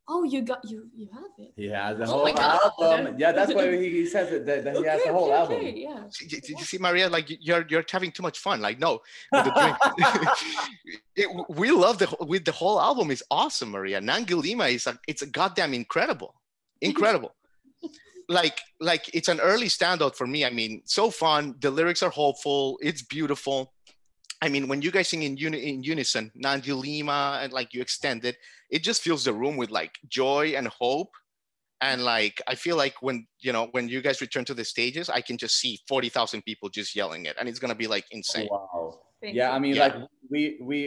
Oh, 0.06 0.24
you 0.24 0.42
got 0.42 0.60
you 0.70 0.90
you 0.94 1.08
have 1.14 1.24
it. 1.38 1.54
He 1.56 1.68
has 1.68 1.98
the 1.98 2.04
Oh 2.06 2.08
whole 2.26 2.34
God. 2.34 2.60
album. 2.80 3.16
Yeah, 3.18 3.32
that's 3.32 3.54
why 3.58 3.72
he, 3.78 3.90
he 3.90 4.06
says 4.06 4.32
it, 4.34 4.46
that, 4.46 4.64
that 4.66 4.76
he 4.76 4.84
has 4.84 5.02
the 5.04 5.14
whole 5.14 5.26
okay, 5.32 5.34
album. 5.34 5.56
okay, 5.58 5.74
yeah. 5.78 6.04
Did 6.28 6.50
you 6.50 6.66
see, 6.66 6.78
Maria? 6.78 7.10
Like 7.10 7.28
you're 7.30 7.66
you're 7.70 7.86
having 7.90 8.12
too 8.12 8.22
much 8.24 8.40
fun. 8.40 8.60
Like 8.62 8.80
no, 8.80 9.00
with 9.32 9.46
the 9.46 9.52
drink. 9.60 10.28
It- 11.16 11.30
we 11.50 11.72
love 11.72 12.00
the 12.00 12.14
with 12.22 12.44
the 12.46 12.52
whole 12.52 12.82
album 12.82 13.12
is 13.12 13.24
awesome, 13.30 13.72
Maria. 13.72 14.02
Nangilima 14.02 14.72
is 14.74 14.88
a 14.88 14.98
it's 15.08 15.22
a 15.22 15.28
goddamn 15.28 15.74
incredible, 15.74 16.36
incredible. 16.82 17.36
like 18.30 18.60
like 18.80 19.10
it's 19.14 19.28
an 19.28 19.40
early 19.40 19.68
standout 19.68 20.16
for 20.16 20.26
me. 20.28 20.44
I 20.46 20.50
mean, 20.50 20.82
so 20.86 21.10
fun. 21.12 21.56
The 21.60 21.70
lyrics 21.72 22.02
are 22.04 22.10
hopeful. 22.10 22.80
It's 22.82 23.02
beautiful. 23.04 23.73
I 24.44 24.50
mean, 24.50 24.68
when 24.68 24.82
you 24.82 24.92
guys 24.92 25.08
sing 25.08 25.24
in, 25.24 25.38
uni- 25.38 25.70
in 25.70 25.84
unison, 25.84 26.26
Nangilima, 26.46 27.42
and 27.44 27.54
like 27.54 27.74
you 27.74 27.82
extend 27.82 28.26
it, 28.26 28.36
it 28.70 28.84
just 28.84 29.02
fills 29.02 29.24
the 29.24 29.34
room 29.34 29.56
with 29.56 29.72
like 29.72 29.94
joy 30.10 30.54
and 30.58 30.68
hope. 30.68 31.12
And 31.80 32.04
like 32.04 32.42
I 32.48 32.56
feel 32.56 32.76
like 32.84 32.96
when 33.02 33.18
you 33.40 33.52
know 33.56 33.68
when 33.72 33.88
you 33.94 34.02
guys 34.02 34.20
return 34.20 34.46
to 34.46 34.54
the 34.54 34.66
stages, 34.66 35.10
I 35.10 35.22
can 35.22 35.38
just 35.38 35.56
see 35.62 35.80
forty 35.88 36.10
thousand 36.10 36.42
people 36.44 36.68
just 36.80 36.94
yelling 36.96 37.26
it, 37.26 37.36
and 37.40 37.48
it's 37.50 37.60
gonna 37.60 37.76
be 37.86 37.88
like 37.88 38.06
insane. 38.12 38.50
Wow. 38.52 39.00
Thank 39.22 39.36
yeah, 39.36 39.50
you. 39.50 39.56
I 39.56 39.60
mean, 39.60 39.76
Yeah. 39.76 39.84
like 39.88 39.96
we 40.30 40.42
we 40.62 40.78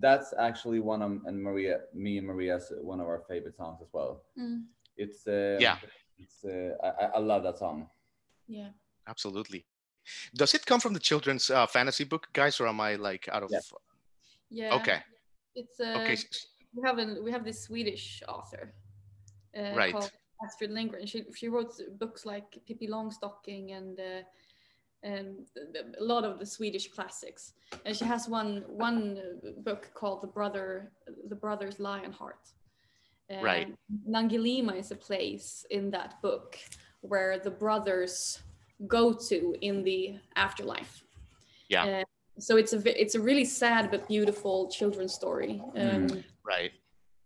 that's 0.00 0.28
actually 0.38 0.80
one 0.92 1.02
of 1.02 1.10
and 1.26 1.36
Maria, 1.42 1.78
me 1.94 2.18
and 2.18 2.26
Maria's 2.26 2.72
one 2.80 3.00
of 3.00 3.06
our 3.06 3.22
favorite 3.28 3.56
songs 3.56 3.78
as 3.82 3.88
well. 3.92 4.22
Mm, 4.38 4.66
It's 4.96 5.26
uh, 5.26 5.58
Yeah. 5.66 5.78
It's 6.18 6.44
uh, 6.44 6.74
I, 6.86 6.88
I- 7.04 7.12
I 7.16 7.20
love 7.30 7.42
that 7.42 7.58
song. 7.58 7.88
yeah. 8.58 8.70
Absolutely. 9.08 9.64
Does 10.34 10.54
it 10.54 10.64
come 10.66 10.80
from 10.80 10.92
the 10.94 11.00
children's 11.00 11.50
uh, 11.50 11.66
fantasy 11.66 12.04
book, 12.04 12.28
guys, 12.32 12.60
or 12.60 12.66
am 12.68 12.80
I 12.80 12.96
like 12.96 13.28
out 13.32 13.42
of? 13.42 13.50
Yeah. 13.50 13.60
Yeah. 14.50 14.74
Okay. 14.76 14.98
It's 15.54 15.80
uh, 15.80 16.00
Okay. 16.02 16.16
we 16.74 16.82
have 16.88 16.98
a 16.98 17.20
we 17.22 17.30
have 17.32 17.44
this 17.44 17.62
Swedish 17.62 18.22
author, 18.28 18.72
uh, 19.56 19.74
Right. 19.76 19.92
called 19.92 20.10
Astrid 20.44 20.70
Lindgren. 20.70 21.06
She 21.06 21.24
she 21.36 21.48
wrote 21.48 21.72
books 21.98 22.24
like 22.24 22.46
Pippi 22.66 22.86
Longstocking 22.88 23.76
and 23.76 23.98
uh, 24.00 24.22
and 25.02 25.46
th- 25.54 25.72
th- 25.72 25.86
a 26.00 26.04
lot 26.04 26.24
of 26.24 26.38
the 26.38 26.46
Swedish 26.46 26.88
classics. 26.88 27.52
And 27.86 27.96
she 27.96 28.04
has 28.04 28.28
one 28.28 28.64
one 28.68 29.18
uh, 29.18 29.50
book 29.62 29.90
called 29.94 30.20
The 30.22 30.28
Brother 30.28 30.92
The 31.28 31.36
Brother's 31.36 31.78
Lionheart. 31.78 32.44
Uh, 33.32 33.42
Right. 33.42 33.68
Nangilima 34.08 34.76
is 34.76 34.90
a 34.90 34.96
place 34.96 35.64
in 35.70 35.90
that 35.90 36.20
book 36.22 36.58
where 37.00 37.38
the 37.38 37.50
brothers 37.50 38.42
go 38.86 39.12
to 39.12 39.54
in 39.60 39.82
the 39.84 40.16
afterlife. 40.36 41.04
Yeah. 41.68 41.84
Uh, 41.84 42.04
so 42.38 42.56
it's 42.56 42.72
a 42.72 43.00
it's 43.02 43.14
a 43.14 43.20
really 43.20 43.44
sad 43.44 43.90
but 43.90 44.08
beautiful 44.08 44.68
children's 44.70 45.14
story. 45.14 45.60
Um, 45.76 46.08
Mm. 46.08 46.24
Right. 46.44 46.72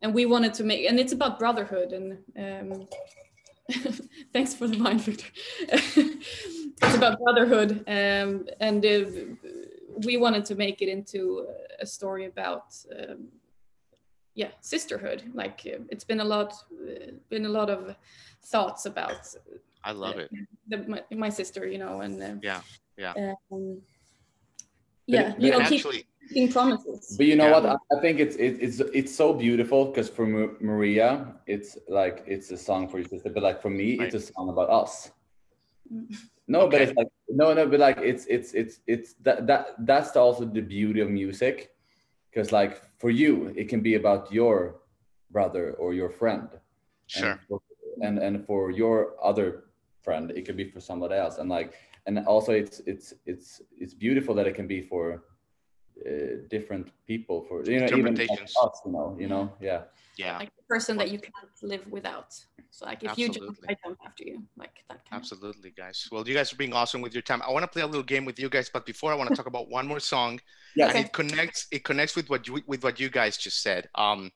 and 0.03 0.13
we 0.15 0.27
wanted 0.27 0.53
to 0.55 0.65
make 0.65 0.87
and 0.91 0.99
it's 1.01 1.13
about 1.13 1.39
brotherhood 1.39 1.93
and 1.93 2.09
um, 2.45 2.89
thanks 4.35 4.53
for 4.55 4.67
the 4.69 4.77
wine 4.83 4.99
victor 4.99 5.29
it's 5.69 6.95
about 7.01 7.19
brotherhood 7.21 7.71
um, 7.87 8.47
and 8.61 8.85
uh, 8.85 9.05
we 10.07 10.17
wanted 10.19 10.45
to 10.45 10.55
make 10.57 10.83
it 10.83 10.89
into 10.89 11.47
a 11.81 11.87
story 11.87 12.27
about 12.27 12.67
um, 12.99 13.29
yeah 14.35 14.51
sisterhood 14.61 15.23
like 15.33 15.59
uh, 15.73 15.79
it's 15.89 16.05
been 16.05 16.21
a 16.21 16.25
lot 16.35 16.53
uh, 16.73 17.13
been 17.31 17.47
a 17.47 17.55
lot 17.61 17.71
of 17.71 17.97
thoughts 18.53 18.85
about 18.87 19.23
I 19.85 19.93
love 19.93 20.19
it. 20.19 20.31
the, 20.69 20.79
my, 20.89 21.01
my 21.11 21.29
sister 21.29 21.67
you 21.67 21.79
know 21.79 22.01
and 22.01 22.23
uh, 22.23 22.35
Yeah, 22.43 22.63
yeah. 22.97 23.13
um, 23.53 23.83
yeah 25.07 25.31
it- 25.31 25.41
you 25.43 25.51
but 25.51 25.59
know 25.59 25.69
keep 25.69 25.81
Actually, 25.81 26.07
keeping 26.29 26.49
promises 26.53 27.15
But 27.19 27.27
you 27.27 27.37
know 27.37 27.49
Yeah. 27.49 27.55
what? 27.61 27.67
I, 27.67 27.77
I 27.97 28.01
think 28.01 28.19
it's 28.19 28.37
it, 28.37 28.53
it's 28.67 28.81
it's 28.81 29.15
so 29.15 29.35
beautiful 29.35 29.81
because 29.87 30.09
for 30.09 30.27
Ma- 30.27 30.57
Maria, 30.61 31.35
it's 31.47 31.77
like 31.89 32.25
it's 32.27 32.51
a 32.51 32.57
song 32.57 32.89
for 32.89 32.99
your 32.99 33.09
sister, 33.09 33.31
but 33.31 33.43
like 33.43 33.61
for 33.61 33.71
me, 33.71 33.89
it's 34.03 34.15
a 34.15 34.25
song 34.33 34.49
about 34.49 34.71
us. 34.83 35.11
No, 36.47 36.69
but 36.69 36.83
it's 36.83 36.93
like 36.97 37.09
no, 37.29 37.55
no, 37.55 37.67
but 37.67 37.81
like 37.81 37.99
it's 38.05 38.27
it's 38.27 38.53
it's 38.53 38.81
it's 38.87 39.15
that 39.25 39.47
that 39.47 39.63
that's 39.89 40.15
also 40.15 40.45
the 40.45 40.61
beauty 40.61 41.01
of 41.01 41.09
music, 41.09 41.73
because 42.31 42.53
like 42.53 42.83
for 43.01 43.09
you, 43.09 43.49
it 43.57 43.69
can 43.73 43.81
be 43.81 43.95
about 43.95 44.31
your 44.31 44.81
brother 45.31 45.73
or 45.81 45.95
your 45.95 46.11
friend, 46.11 46.49
sure. 47.07 47.31
and 47.31 47.41
for, 47.49 47.61
and 48.05 48.19
and 48.19 48.45
for 48.47 48.71
your 48.71 49.17
other 49.25 49.64
friend, 50.05 50.31
it 50.31 50.45
could 50.45 50.57
be 50.57 50.69
for 50.69 50.81
somebody 50.81 51.15
else, 51.15 51.39
and 51.39 51.49
like 51.49 51.75
and 52.07 52.19
also 52.27 52.53
it's 52.53 52.81
it's 52.87 53.15
it's 53.27 53.63
it's 53.79 53.95
beautiful 53.95 54.35
that 54.35 54.47
it 54.47 54.55
can 54.55 54.67
be 54.67 54.81
for 54.81 55.25
different 56.49 56.91
people 57.07 57.45
for 57.49 57.65
you 57.65 57.81
know 57.81 57.97
even 57.97 58.15
like 58.15 58.31
us, 58.31 58.81
you 58.85 58.93
know, 58.93 59.17
you 59.19 59.29
know, 59.29 59.53
yeah. 59.61 59.83
Yeah, 60.17 60.39
like 60.39 60.55
the 60.57 60.63
person 60.69 60.97
that 60.99 61.11
you 61.11 61.19
can't 61.19 61.35
live 61.63 61.85
without. 61.91 62.33
So 62.71 62.87
like 62.87 63.03
if 63.03 63.19
you 63.19 63.29
jump, 63.29 63.49
Absolutely. 63.51 63.69
I 63.69 63.77
jump 63.85 63.99
after 64.05 64.25
you, 64.25 64.43
like 64.57 64.75
that 64.89 65.09
kind 65.09 65.21
absolutely, 65.21 65.71
guys. 65.71 66.09
Well, 66.11 66.27
you 66.27 66.35
guys 66.35 66.53
are 66.53 66.57
being 66.57 66.73
awesome 66.73 67.01
with 67.03 67.15
your 67.15 67.23
time. 67.23 67.43
I 67.43 67.51
want 67.51 67.63
to 67.65 67.69
play 67.69 67.83
a 67.83 67.87
little 67.87 68.03
game 68.03 68.25
with 68.25 68.39
you 68.39 68.49
guys, 68.49 68.69
but 68.69 68.87
before 68.87 69.13
I 69.13 69.17
want 69.17 69.31
to 69.31 69.37
talk 69.37 69.47
about 69.47 69.69
one 69.69 69.87
more 69.87 70.01
song, 70.01 70.41
Yeah. 70.77 70.89
and 70.89 70.99
it 70.99 71.13
connects. 71.13 71.67
It 71.71 71.85
connects 71.85 72.17
with 72.17 72.31
what 72.31 72.47
you 72.47 72.63
with 72.67 72.83
what 72.83 72.99
you 72.99 73.11
guys 73.11 73.37
just 73.37 73.63
said. 73.63 73.89
Um, 73.95 74.31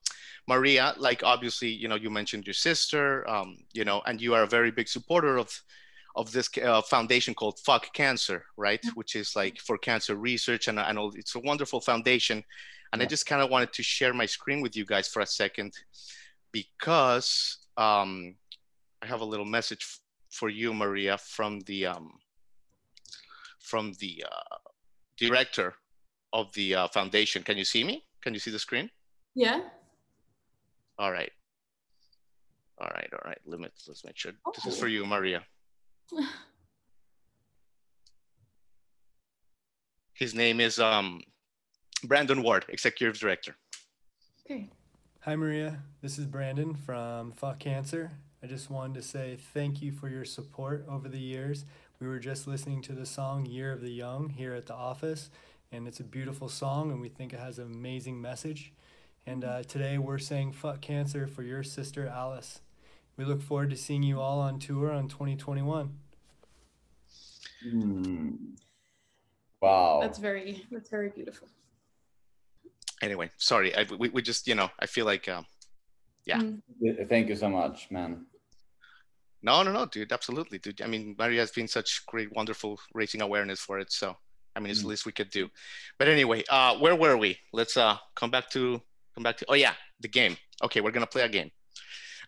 Maria, 0.47 0.95
like 0.99 1.23
obviously, 1.25 1.69
you 1.69 1.89
know, 1.89 1.97
you 1.97 2.11
mentioned 2.11 2.47
your 2.47 2.55
sister, 2.55 3.29
um, 3.29 3.57
you 3.73 3.85
know, 3.85 4.03
and 4.07 4.21
you 4.21 4.35
are 4.35 4.43
a 4.45 4.49
very 4.49 4.71
big 4.71 4.89
supporter 4.89 5.37
of 5.37 5.51
of 6.19 6.33
this 6.33 6.51
uh, 6.59 6.83
foundation 6.83 7.33
called 7.33 7.61
Fuck 7.65 7.95
Cancer, 7.95 8.45
right? 8.57 8.85
Which 8.95 9.15
is 9.15 9.37
like 9.37 9.59
for 9.61 9.79
cancer 9.79 10.17
research 10.17 10.67
and 10.69 10.79
and 10.79 10.99
all. 10.99 11.13
It's 11.15 11.37
a 11.37 11.39
wonderful 11.51 11.81
foundation, 11.81 12.43
and 12.93 13.01
I 13.01 13.07
just 13.07 13.25
kind 13.25 13.41
of 13.41 13.51
wanted 13.51 13.73
to 13.75 13.83
share 13.85 14.13
my 14.13 14.27
screen 14.27 14.61
with 14.61 14.77
you 14.77 14.85
guys 14.85 15.07
for 15.09 15.23
a 15.23 15.27
second 15.27 15.73
because 16.51 17.59
um, 17.77 18.35
I 19.01 19.07
have 19.07 19.21
a 19.21 19.25
little 19.33 19.47
message 19.47 19.83
f- 19.83 20.01
for 20.31 20.49
you, 20.49 20.75
Maria, 20.75 21.17
from 21.19 21.61
the 21.69 21.87
um, 21.87 22.11
from 23.61 23.93
the 24.01 24.25
uh, 24.31 24.59
director 25.17 25.75
of 26.33 26.53
the 26.55 26.75
uh, 26.75 26.89
foundation. 26.89 27.45
Can 27.45 27.57
you 27.57 27.65
see 27.65 27.85
me? 27.85 28.05
Can 28.23 28.35
you 28.35 28.41
see 28.41 28.51
the 28.51 28.59
screen? 28.59 28.91
Yeah. 29.37 29.61
All 30.99 31.13
right. 31.13 31.31
All 32.81 32.91
right. 32.97 33.11
All 33.13 33.25
right. 33.25 33.39
Limit. 33.47 33.73
Let's 33.87 34.05
make 34.05 34.17
sure. 34.17 34.33
This 34.57 34.67
is 34.67 34.81
for 34.81 34.89
you, 34.89 35.07
Maria. 35.07 35.43
His 40.15 40.35
name 40.35 40.61
is 40.61 40.81
um, 40.81 41.23
Brandon 42.03 42.43
Ward, 42.43 42.65
executive 42.69 43.19
director. 43.19 43.55
Okay. 44.45 44.69
Hi, 45.21 45.37
Maria. 45.37 45.79
This 46.03 46.19
is 46.19 46.27
Brandon 46.27 46.75
from 46.75 47.33
Fuck 47.33 47.61
Cancer. 47.61 48.11
I 48.43 48.47
just 48.47 48.71
wanted 48.71 48.95
to 48.95 49.03
say 49.03 49.39
thank 49.55 49.83
you 49.83 49.93
for 49.93 50.09
your 50.09 50.25
support 50.25 50.85
over 50.89 51.09
the 51.09 51.19
years. 51.19 51.65
We 52.01 52.07
were 52.07 52.19
just 52.19 52.47
listening 52.47 52.83
to 52.83 52.93
the 52.93 53.07
song 53.07 53.47
Year 53.47 53.73
of 53.73 53.81
the 53.81 53.91
Young 53.91 54.31
here 54.31 54.55
at 54.55 54.67
the 54.67 54.75
office, 54.75 55.31
and 55.71 55.87
it's 55.87 56.01
a 56.01 56.05
beautiful 56.05 56.49
song, 56.49 56.91
and 56.91 57.01
we 57.01 57.09
think 57.09 57.33
it 57.33 57.41
has 57.41 57.59
an 57.59 57.73
amazing 57.73 58.21
message. 58.21 58.73
And 59.27 59.45
uh, 59.45 59.63
today 59.65 59.99
we're 59.99 60.19
saying 60.19 60.53
Fuck 60.53 60.81
Cancer 60.81 61.27
for 61.27 61.43
your 61.43 61.63
sister 61.63 62.07
Alice. 62.07 62.61
We 63.19 63.25
look 63.25 63.43
forward 63.43 63.71
to 63.71 63.77
seeing 63.77 64.05
you 64.05 64.21
all 64.21 64.39
on 64.41 64.59
tour 64.61 64.93
on 64.93 65.09
2021. 65.09 65.91
Hmm. 67.69 68.31
Wow. 69.61 69.99
That's 70.01 70.19
very 70.19 70.65
that's 70.71 70.89
very 70.89 71.11
beautiful. 71.11 71.49
Anyway, 73.03 73.31
sorry. 73.37 73.75
I, 73.77 73.87
we, 73.99 74.09
we 74.09 74.23
just, 74.23 74.47
you 74.47 74.55
know, 74.55 74.71
I 74.79 74.87
feel 74.87 75.05
like, 75.05 75.29
um, 75.29 75.45
Yeah. 76.25 76.39
Mm. 76.39 77.09
Thank 77.09 77.29
you 77.29 77.37
so 77.37 77.49
much, 77.49 77.91
man. 77.91 78.27
no, 79.43 79.63
no, 79.63 79.73
no, 79.73 79.87
dude. 79.87 80.13
Absolutely, 80.13 80.59
dude. 80.59 80.81
I 80.83 80.87
mean, 80.87 81.15
Maria 81.19 81.41
has 81.41 81.51
been 81.51 81.69
such 81.69 82.05
great, 82.07 82.33
wonderful 82.35 82.79
raising 82.95 83.21
awareness 83.23 83.61
for 83.61 83.79
it. 83.81 83.93
So, 83.93 84.17
I 84.55 84.61
mean, 84.61 84.71
it's 84.71 84.81
the 84.81 84.87
Mm. 84.87 84.91
least 84.91 85.07
we 85.07 85.13
could 85.13 85.31
do. 85.31 85.49
But 85.99 86.09
anyway, 86.09 86.45
uh, 86.49 86.77
where 86.79 86.95
were 86.97 87.17
we? 87.17 87.39
Let's 87.53 87.77
uh, 87.77 87.97
come 88.15 88.31
back 88.31 88.49
to, 88.51 88.81
come 89.15 89.23
back 89.25 89.37
to, 89.39 89.45
oh 89.49 89.55
yeah, 89.55 89.75
the 90.01 90.09
game. 90.09 90.37
Okay, 90.63 90.81
we're 90.81 90.93
going 90.93 91.07
to 91.07 91.11
play 91.11 91.23
a 91.23 91.29
game. 91.29 91.51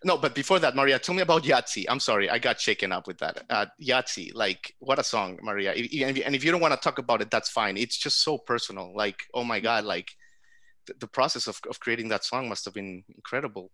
No, 0.03 0.17
but 0.17 0.33
before 0.33 0.57
that, 0.59 0.75
Maria, 0.75 0.97
tell 0.97 1.13
me 1.13 1.21
about 1.21 1.43
Yahtzee. 1.43 1.85
I'm 1.87 1.99
sorry, 1.99 2.27
I 2.29 2.39
got 2.39 2.59
shaken 2.59 2.91
up 2.91 3.05
with 3.05 3.19
that. 3.19 3.43
Uh, 3.49 3.67
Yahtzee, 3.79 4.31
like, 4.33 4.73
what 4.79 4.97
a 4.97 5.03
song, 5.03 5.37
Maria. 5.43 5.73
If- 5.75 5.91
And 6.07 6.17
if, 6.17 6.25
and 6.25 6.35
if 6.35 6.43
you 6.43 6.51
don't 6.51 6.61
want 6.61 6.73
to 6.73 6.79
talk 6.79 6.97
about 6.97 7.21
it, 7.21 7.29
that's 7.29 7.49
fine. 7.49 7.77
It's 7.77 7.97
just 7.97 8.23
so 8.23 8.37
personal. 8.37 8.93
Like, 8.95 9.19
oh 9.33 9.43
my 9.43 9.59
God, 9.59 9.83
like, 9.83 10.09
the, 10.87 10.95
the 10.99 11.07
process 11.07 11.45
of, 11.47 11.59
of 11.69 11.79
creating 11.79 12.07
that 12.09 12.23
song 12.25 12.49
must 12.49 12.65
have 12.65 12.73
been 12.73 13.03
incredible. 13.15 13.69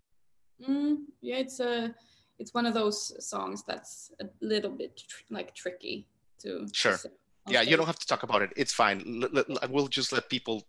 Mm, 0.68 0.98
yeah, 1.22 1.38
it's 1.38 1.60
a 1.60 1.94
it's 2.40 2.54
one 2.54 2.66
of 2.66 2.74
those 2.74 3.00
songs 3.26 3.64
that's 3.68 4.12
a 4.22 4.26
little 4.42 4.72
bit 4.72 4.98
tr- 4.98 5.24
like 5.30 5.56
tricky 5.56 6.08
to 6.42 6.66
to 6.66 6.74
Sure. 6.74 7.00
on 7.46 7.54
Yeah, 7.54 7.62
you 7.62 7.78
don't 7.78 7.86
have 7.86 8.00
to 8.00 8.06
talk 8.08 8.24
about 8.24 8.42
it. 8.42 8.52
It's 8.58 8.74
fine. 8.74 9.24
L- 9.24 9.44
l- 9.50 9.70
we'll 9.70 9.88
just 9.88 10.12
let 10.12 10.30
people 10.30 10.68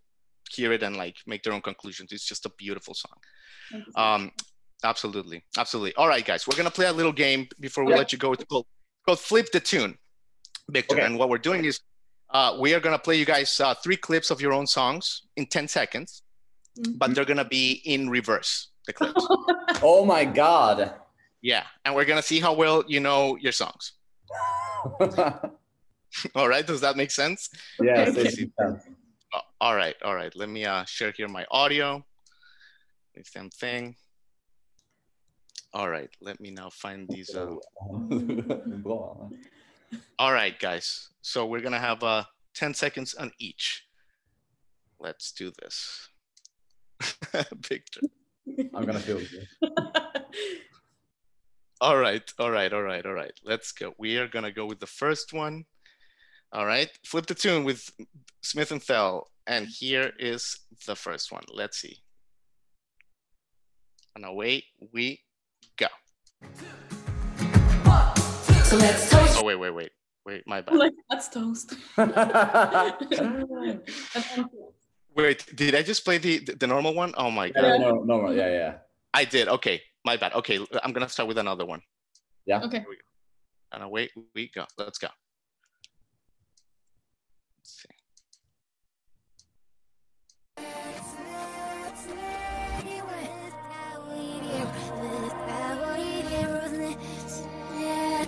hear 0.51 0.73
it 0.73 0.83
and 0.83 0.97
like 0.97 1.17
make 1.27 1.43
their 1.43 1.53
own 1.53 1.63
conclusions. 1.63 2.13
It's 2.13 2.25
just 2.29 2.47
a 2.47 2.51
beautiful 2.51 2.95
song. 2.95 3.19
Thank 3.73 3.87
you 3.87 3.93
so 3.93 4.01
much. 4.01 4.21
Um, 4.21 4.33
absolutely, 4.85 5.43
absolutely. 5.57 5.95
All 5.97 6.09
right, 6.09 6.25
guys, 6.25 6.47
we're 6.47 6.57
gonna 6.57 6.71
play 6.71 6.87
a 6.87 6.93
little 6.93 7.13
game 7.13 7.49
before 7.61 7.85
we 7.85 7.93
Yeah. 7.93 7.99
let 7.99 8.13
you 8.13 8.19
go. 8.19 8.33
It's 8.33 8.45
called, 8.45 8.67
called 9.05 9.21
Flip 9.21 9.51
the 9.53 9.61
Tune, 9.61 9.99
Victor. 10.71 10.97
Okay. 10.97 11.05
And 11.05 11.19
what 11.19 11.29
we're 11.29 11.39
doing 11.39 11.65
is 11.65 11.81
uh, 12.31 12.57
we 12.61 12.75
are 12.75 12.81
gonna 12.81 12.99
play 12.99 13.17
you 13.17 13.25
guys 13.25 13.59
uh, 13.61 13.75
three 13.75 13.97
clips 13.97 14.31
of 14.31 14.41
your 14.41 14.53
own 14.53 14.67
songs 14.67 15.23
in 15.37 15.47
ten 15.47 15.67
seconds, 15.69 16.23
Mhm. 16.79 16.99
but 16.99 17.15
they're 17.15 17.25
gonna 17.25 17.45
be 17.45 17.81
in 17.85 18.09
reverse. 18.11 18.69
the 18.87 18.93
clips. 18.95 19.27
Oh 19.83 20.05
my 20.07 20.25
god. 20.25 20.95
yeah, 21.43 21.65
and 21.85 21.95
we're 21.95 22.07
gonna 22.07 22.23
see 22.23 22.41
how 22.41 22.55
well 22.55 22.83
you 22.89 23.01
know 23.01 23.37
your 23.37 23.53
songs. 23.53 23.93
All 26.35 26.49
right, 26.49 26.67
does 26.67 26.81
that 26.81 26.97
make 26.97 27.11
sense? 27.11 27.51
yes, 27.83 28.17
Okay. 28.17 28.47
all 29.61 29.77
right, 29.77 29.95
all 30.03 30.15
right. 30.15 30.35
Let 30.35 30.49
me 30.49 30.65
uh, 30.65 30.85
share 30.87 31.13
here 31.13 31.29
my 31.29 31.45
audio. 31.51 32.03
Same 33.27 33.51
thing. 33.51 33.97
All 35.75 35.91
right, 35.91 36.11
let 36.21 36.41
me 36.41 36.51
now 36.51 36.71
find 36.71 37.09
these. 37.09 37.35
Uh... 37.35 37.57
All 40.19 40.33
right, 40.33 40.59
guys. 40.59 41.11
So 41.23 41.47
we're 41.47 41.61
gonna 41.61 41.79
have 41.79 42.03
uh, 42.03 42.25
10 42.55 42.75
seconds 42.75 43.15
on 43.15 43.33
each. 43.39 43.87
Let's 44.99 45.33
do 45.33 45.53
this. 45.61 46.09
Victor. 47.57 48.01
I'm 48.75 48.85
gonna 48.85 49.01
feel. 49.01 49.21
All 51.81 51.97
right, 51.97 52.29
all 52.41 52.51
right, 52.51 52.73
all 52.73 52.83
right, 52.83 53.07
all 53.07 53.13
right. 53.13 53.39
Let's 53.45 53.71
go. 53.71 53.95
We 53.99 54.17
are 54.17 54.27
gonna 54.27 54.51
go 54.51 54.67
with 54.67 54.81
the 54.81 54.87
first 54.87 55.33
one. 55.33 55.65
All 56.53 56.67
right, 56.67 56.91
flip 57.05 57.27
the 57.27 57.37
tune 57.37 57.63
with 57.63 57.89
Smith 58.43 58.73
and 58.73 58.83
Thell, 58.83 59.29
and 59.47 59.69
here 59.69 60.13
is 60.19 60.59
the 60.87 60.97
first 60.97 61.31
one. 61.31 61.45
Let's 61.55 61.79
see. 61.79 61.99
And 64.17 64.25
away 64.25 64.65
we. 64.93 65.21
So 68.65 68.77
let's 68.77 69.11
toast. 69.11 69.39
Oh 69.39 69.45
wait, 69.45 69.57
wait, 69.57 69.71
wait, 69.71 69.91
wait. 70.27 70.47
My 70.47 70.61
bad. 70.61 70.77
like 70.77 70.93
that's 71.09 71.29
toast. 71.29 71.75
Wait, 75.19 75.45
did 75.57 75.75
I 75.75 75.83
just 75.83 76.05
play 76.05 76.19
the 76.19 76.39
the 76.39 76.67
normal 76.67 76.95
one? 76.95 77.13
Oh 77.17 77.29
my 77.29 77.51
god, 77.51 77.81
no, 77.81 77.89
no, 77.91 78.05
no, 78.05 78.21
no, 78.21 78.31
yeah, 78.31 78.51
yeah. 78.51 78.75
I 79.13 79.25
did. 79.25 79.49
Okay, 79.49 79.83
my 80.05 80.17
bad. 80.17 80.33
Okay, 80.33 80.65
I'm 80.85 80.93
gonna 80.93 81.09
start 81.09 81.27
with 81.27 81.39
another 81.39 81.67
one. 81.67 81.83
Yeah. 82.47 82.63
Okay. 82.63 82.85
And 83.73 83.83
away 83.83 84.11
we 84.35 84.49
go. 84.55 84.65
Let's 84.77 84.99
go. 84.99 85.09
Let's 87.59 87.83
see. 87.83 87.98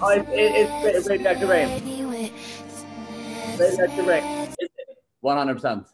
Oh, 0.03 0.09
it, 0.09 0.27
it, 0.31 0.69
it's 0.97 1.09
radioactive 1.09 1.49
rain. 1.49 1.69
Radioactive 3.59 4.07
rain. 4.07 4.49
One 5.21 5.37
hundred 5.37 5.55
percent. 5.55 5.87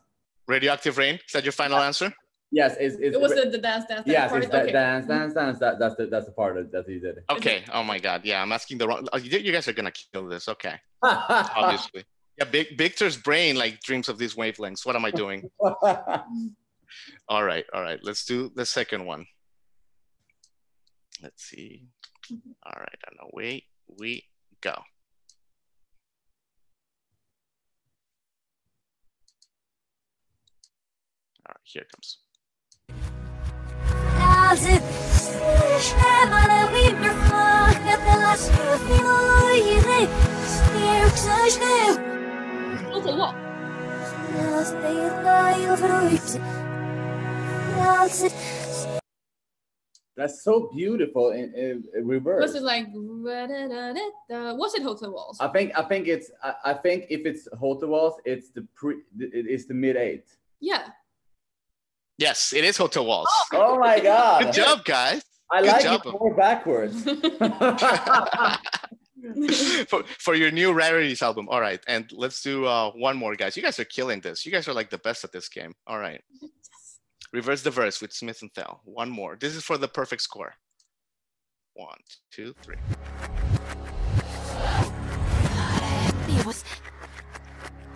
Radioactive 0.46 0.96
Rain. 0.96 1.18
Is 1.26 1.32
that 1.32 1.44
your 1.44 1.52
final 1.52 1.78
answer? 1.78 2.12
Yes, 2.52 2.76
it's, 2.78 2.94
it's 3.00 3.16
It 3.16 3.20
was 3.20 3.34
the, 3.34 3.50
the 3.50 3.58
dance 3.58 3.86
dance 3.86 4.04
dance 4.04 4.06
yes, 4.06 4.30
part. 4.30 4.44
it's 4.44 4.52
that 4.52 4.62
okay. 4.62 4.72
dance, 4.72 5.06
dance, 5.06 5.34
dance. 5.34 5.58
That, 5.58 5.80
that's 5.80 5.96
the 5.96 6.06
that's 6.06 6.26
the 6.26 6.32
part 6.32 6.54
that, 6.54 6.70
that 6.70 6.88
he 6.88 7.00
did. 7.00 7.16
Okay. 7.30 7.64
Oh 7.72 7.82
my 7.82 7.98
god. 7.98 8.24
Yeah, 8.24 8.40
I'm 8.40 8.52
asking 8.52 8.78
the 8.78 8.86
wrong. 8.86 9.08
oh, 9.12 9.18
You 9.18 9.38
you 9.38 9.50
guys 9.50 9.66
are 9.66 9.72
gonna 9.72 9.92
kill 10.12 10.28
this. 10.28 10.48
Okay. 10.48 10.74
Obviously. 11.02 12.04
Yeah. 12.38 12.44
Big 12.44 12.78
Victor's 12.78 13.16
brain 13.16 13.56
like 13.56 13.80
dreams 13.80 14.08
of 14.08 14.18
these 14.18 14.34
wavelengths. 14.34 14.86
What 14.86 14.94
am 14.94 15.04
I 15.04 15.10
doing? 15.10 15.50
All 15.60 17.42
right. 17.44 17.64
All 17.74 17.82
right. 17.82 17.98
Let's 18.04 18.24
do 18.24 18.52
the 18.54 18.64
second 18.64 19.04
one. 19.04 19.26
Let's 21.22 21.42
see. 21.42 21.88
Mm-hmm. 22.30 22.50
All 22.64 22.78
right. 22.78 22.98
And 23.08 23.18
away 23.32 23.64
we 23.98 24.28
go. 24.60 24.70
All 24.70 24.84
right. 31.48 31.56
Here 31.64 31.82
it 31.82 31.92
comes. 31.92 32.18
Låter 42.92 43.10
a 43.10 43.16
lot. 43.16 43.34
That's 47.76 49.02
so 50.42 50.70
beautiful 50.74 51.30
in, 51.30 51.52
in, 51.54 51.84
in 51.96 52.06
reverse. 52.06 52.42
Was 52.42 52.54
it 52.54 52.62
like 52.62 52.86
was 52.92 54.74
it 54.74 54.82
Hotel 54.82 55.12
Walls? 55.12 55.38
I 55.40 55.48
think 55.48 55.72
I 55.76 55.82
think 55.82 56.08
it's 56.08 56.30
I, 56.42 56.54
I 56.64 56.74
think 56.74 57.06
if 57.10 57.26
it's 57.26 57.48
Hotel 57.58 57.88
Walls, 57.88 58.14
it's 58.24 58.50
the 58.50 58.66
pre 58.74 58.96
it's 59.18 59.66
the 59.66 59.74
mid 59.74 59.96
eight. 59.96 60.24
Yeah. 60.60 60.88
Yes, 62.18 62.54
it 62.54 62.64
is 62.64 62.78
Hotel 62.78 63.04
Walls. 63.04 63.28
Oh 63.52 63.78
my 63.78 64.00
god! 64.00 64.44
Good 64.44 64.54
job, 64.54 64.84
guys. 64.84 65.22
I 65.52 65.60
Good 65.60 65.68
like 65.68 65.82
job. 65.82 66.02
it 66.06 66.12
more 66.12 66.34
backwards. 66.34 67.02
for, 69.88 70.02
for 70.18 70.34
your 70.34 70.50
new 70.50 70.72
rarities 70.72 71.22
album. 71.22 71.48
All 71.50 71.60
right, 71.60 71.80
and 71.86 72.10
let's 72.12 72.42
do 72.42 72.64
uh, 72.64 72.90
one 72.92 73.16
more, 73.16 73.36
guys. 73.36 73.56
You 73.56 73.62
guys 73.62 73.78
are 73.78 73.84
killing 73.84 74.20
this. 74.20 74.46
You 74.46 74.52
guys 74.52 74.66
are 74.66 74.74
like 74.74 74.90
the 74.90 74.98
best 74.98 75.24
at 75.24 75.32
this 75.32 75.48
game. 75.48 75.74
All 75.86 75.98
right, 75.98 76.22
reverse 77.36 77.62
the 77.62 77.70
verse 77.70 78.00
with 78.00 78.12
Smith 78.12 78.42
and 78.42 78.52
Thell. 78.54 78.80
One 78.84 79.10
more. 79.10 79.36
This 79.38 79.54
is 79.54 79.62
for 79.62 79.76
the 79.78 79.86
perfect 79.88 80.22
score. 80.22 80.54
One, 81.74 81.98
two, 82.32 82.54
three. 82.62 82.76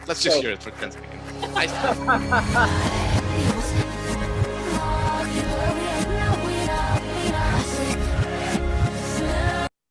Let's 0.07 0.23
just 0.23 0.37
So- 0.37 0.43
hear 0.43 0.51
it 0.53 0.63
for 0.63 0.71
ten 0.73 0.93
seconds. 0.93 1.23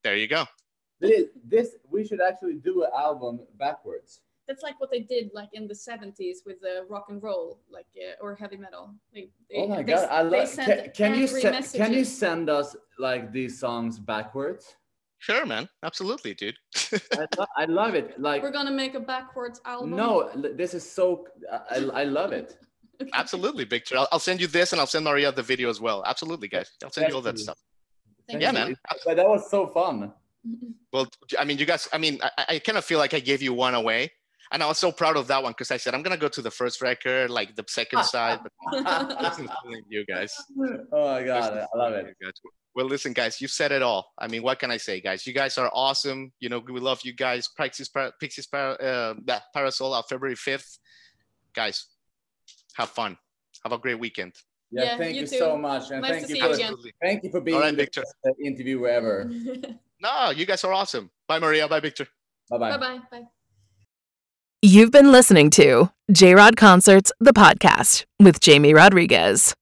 There 0.04 0.16
you 0.16 0.28
go. 0.28 0.46
this, 1.00 1.26
this 1.46 1.76
we 1.90 2.06
should 2.06 2.22
actually 2.22 2.56
do 2.56 2.84
an 2.84 2.90
album 2.98 3.40
backwards. 3.58 4.22
That's 4.50 4.64
like 4.64 4.80
what 4.82 4.90
they 4.90 5.02
did 5.02 5.30
like 5.36 5.50
in 5.54 5.68
the 5.68 5.76
70s 5.76 6.38
with 6.46 6.60
the 6.60 6.84
rock 6.90 7.06
and 7.10 7.22
roll, 7.22 7.60
like 7.72 7.86
uh, 7.96 8.16
or 8.24 8.34
heavy 8.36 8.58
metal. 8.58 8.96
They, 9.14 9.30
they, 9.50 9.58
Oh 9.58 9.68
my 9.68 9.78
they- 9.78 9.94
god! 9.94 10.08
I 10.10 10.24
love. 10.24 10.48
sent 10.48 10.68
Can, 10.68 11.12
can 11.12 11.12
you 11.20 11.26
angry 11.28 11.42
se- 11.64 11.78
can 11.78 11.94
you 11.94 12.04
send 12.04 12.50
us 12.50 12.76
like 12.98 13.32
these 13.32 13.60
songs 13.60 14.00
backwards? 14.00 14.76
Sure, 15.20 15.46
man. 15.46 15.70
Absolutely, 15.84 16.34
dude. 16.34 16.56
I, 17.14 17.28
lo- 17.38 17.46
I 17.58 17.66
love 17.66 17.94
it. 17.94 18.20
Like 18.20 18.42
We're 18.42 18.52
gonna 18.60 18.72
make 18.72 18.96
a 18.96 19.00
backwards 19.00 19.62
album. 19.66 19.92
no, 19.96 20.32
this 20.62 20.74
is 20.74 20.84
so. 20.98 21.28
I, 21.52 21.60
I 21.76 21.78
I 22.02 22.04
love 22.06 22.32
it. 22.32 22.58
Absolutely, 23.14 23.66
Victor. 23.66 23.98
I'll, 24.00 24.08
I'll 24.12 24.20
send 24.30 24.42
you 24.42 24.48
this 24.48 24.72
and 24.74 24.82
I'll 24.82 24.88
send 24.88 25.06
Maria 25.06 25.32
the 25.32 25.44
video 25.44 25.70
as 25.70 25.80
well. 25.80 26.04
Absolutely, 26.08 26.48
guys. 26.48 26.72
I'll 26.84 26.90
send 26.92 27.08
you 27.10 27.16
all 27.16 27.22
that 27.22 27.36
Yes, 27.36 27.44
stuff. 27.44 27.60
Thank 28.28 28.42
Yeah, 28.42 28.50
you. 28.50 28.54
man. 28.60 28.76
But 29.06 29.16
that 29.18 29.28
was 29.30 29.48
so 29.52 29.68
fun. 29.68 30.12
Well, 30.92 31.08
I 31.38 31.44
mean, 31.46 31.58
you 31.60 31.66
guys, 31.66 31.88
I 31.94 31.98
mean, 32.00 32.20
I, 32.24 32.46
I 32.56 32.60
kind 32.60 32.78
of 32.80 32.84
feel 32.86 32.98
like 32.98 33.14
I 33.14 33.20
gave 33.20 33.42
you 33.42 33.54
one 33.54 33.76
away. 33.76 34.12
And 34.52 34.64
I 34.64 34.68
was 34.68 34.80
so 34.80 34.92
proud 34.92 35.16
of 35.16 35.28
that 35.28 35.44
one 35.44 35.52
because 35.52 35.70
I 35.70 35.78
said, 35.78 35.94
I'm 35.94 36.02
going 36.02 36.16
to 36.16 36.20
go 36.20 36.28
to 36.28 36.42
the 36.42 36.50
first 36.50 36.82
record, 36.82 37.30
like 37.30 37.56
the 37.56 37.64
second 37.68 38.04
side. 38.04 38.40
But 38.44 39.14
this 39.22 39.40
is 39.40 39.50
you 39.88 40.06
guys. 40.06 40.34
Oh 40.92 41.14
my 41.14 41.24
god! 41.24 41.68
I 41.74 41.78
love 41.78 41.94
it. 41.94 42.16
Well, 42.76 42.86
listen, 42.88 43.14
guys, 43.14 43.42
you 43.42 43.48
said 43.48 43.72
it 43.72 43.82
all. 43.82 44.14
I 44.18 44.28
mean, 44.28 44.42
what 44.42 44.58
can 44.60 44.72
I 44.72 44.78
say, 44.78 45.02
guys? 45.02 45.26
You 45.28 45.34
guys 45.34 45.58
are 45.58 45.70
awesome. 45.74 46.32
You 46.40 46.50
know, 46.50 46.60
we 46.60 46.80
love 46.80 47.02
you 47.04 47.14
guys. 47.14 47.50
Pixies, 47.60 47.90
Par- 47.90 48.14
Pixies 48.20 48.48
Par- 48.48 48.78
uh, 48.82 49.16
that 49.26 49.44
Parasol 49.54 49.94
out 49.94 50.08
February 50.08 50.36
5th. 50.36 50.78
Guys, 51.54 51.88
have 52.76 52.90
fun. 52.90 53.18
Have 53.64 53.74
a 53.74 53.78
great 53.78 54.00
weekend. 54.00 54.34
Yeah, 54.72 54.84
Yeah, 54.84 54.98
thank 54.98 55.16
you 55.16 55.22
you, 55.22 55.28
too. 55.28 55.38
so 55.40 55.58
much, 55.58 55.90
and 55.92 56.02
Nice 56.02 56.12
thank 56.12 56.24
to 56.28 56.30
you 56.30 56.36
see 56.36 56.42
for 56.42 56.48
you 56.48 56.54
again. 56.54 56.76
Thank 57.02 57.24
you 57.24 57.32
for 57.32 57.42
being 57.42 57.58
All 57.58 57.64
right, 57.64 57.72
the 57.72 57.78
Victor. 57.78 58.04
best 58.24 58.36
interview 58.44 58.86
ever. 58.88 59.30
No, 60.02 60.30
you 60.30 60.46
guys 60.46 60.64
are 60.64 60.72
awesome. 60.72 61.12
Bye, 61.28 61.40
Maria. 61.40 61.68
Bye, 61.68 61.82
Victor. 61.82 62.08
Bye 62.50 62.58
bye. 62.58 62.70
bye 62.72 62.78
bye. 62.78 63.00
Bye. 63.12 63.24
You've 64.62 64.92
been 64.92 65.14
listening 65.14 65.52
to 65.52 65.90
J 66.12 66.36
Rod 66.36 66.58
Concerts, 66.58 67.14
the 67.22 67.32
podcast 67.32 68.04
with 68.20 68.42
Jamie 68.42 68.74
Rodriguez. 68.74 69.56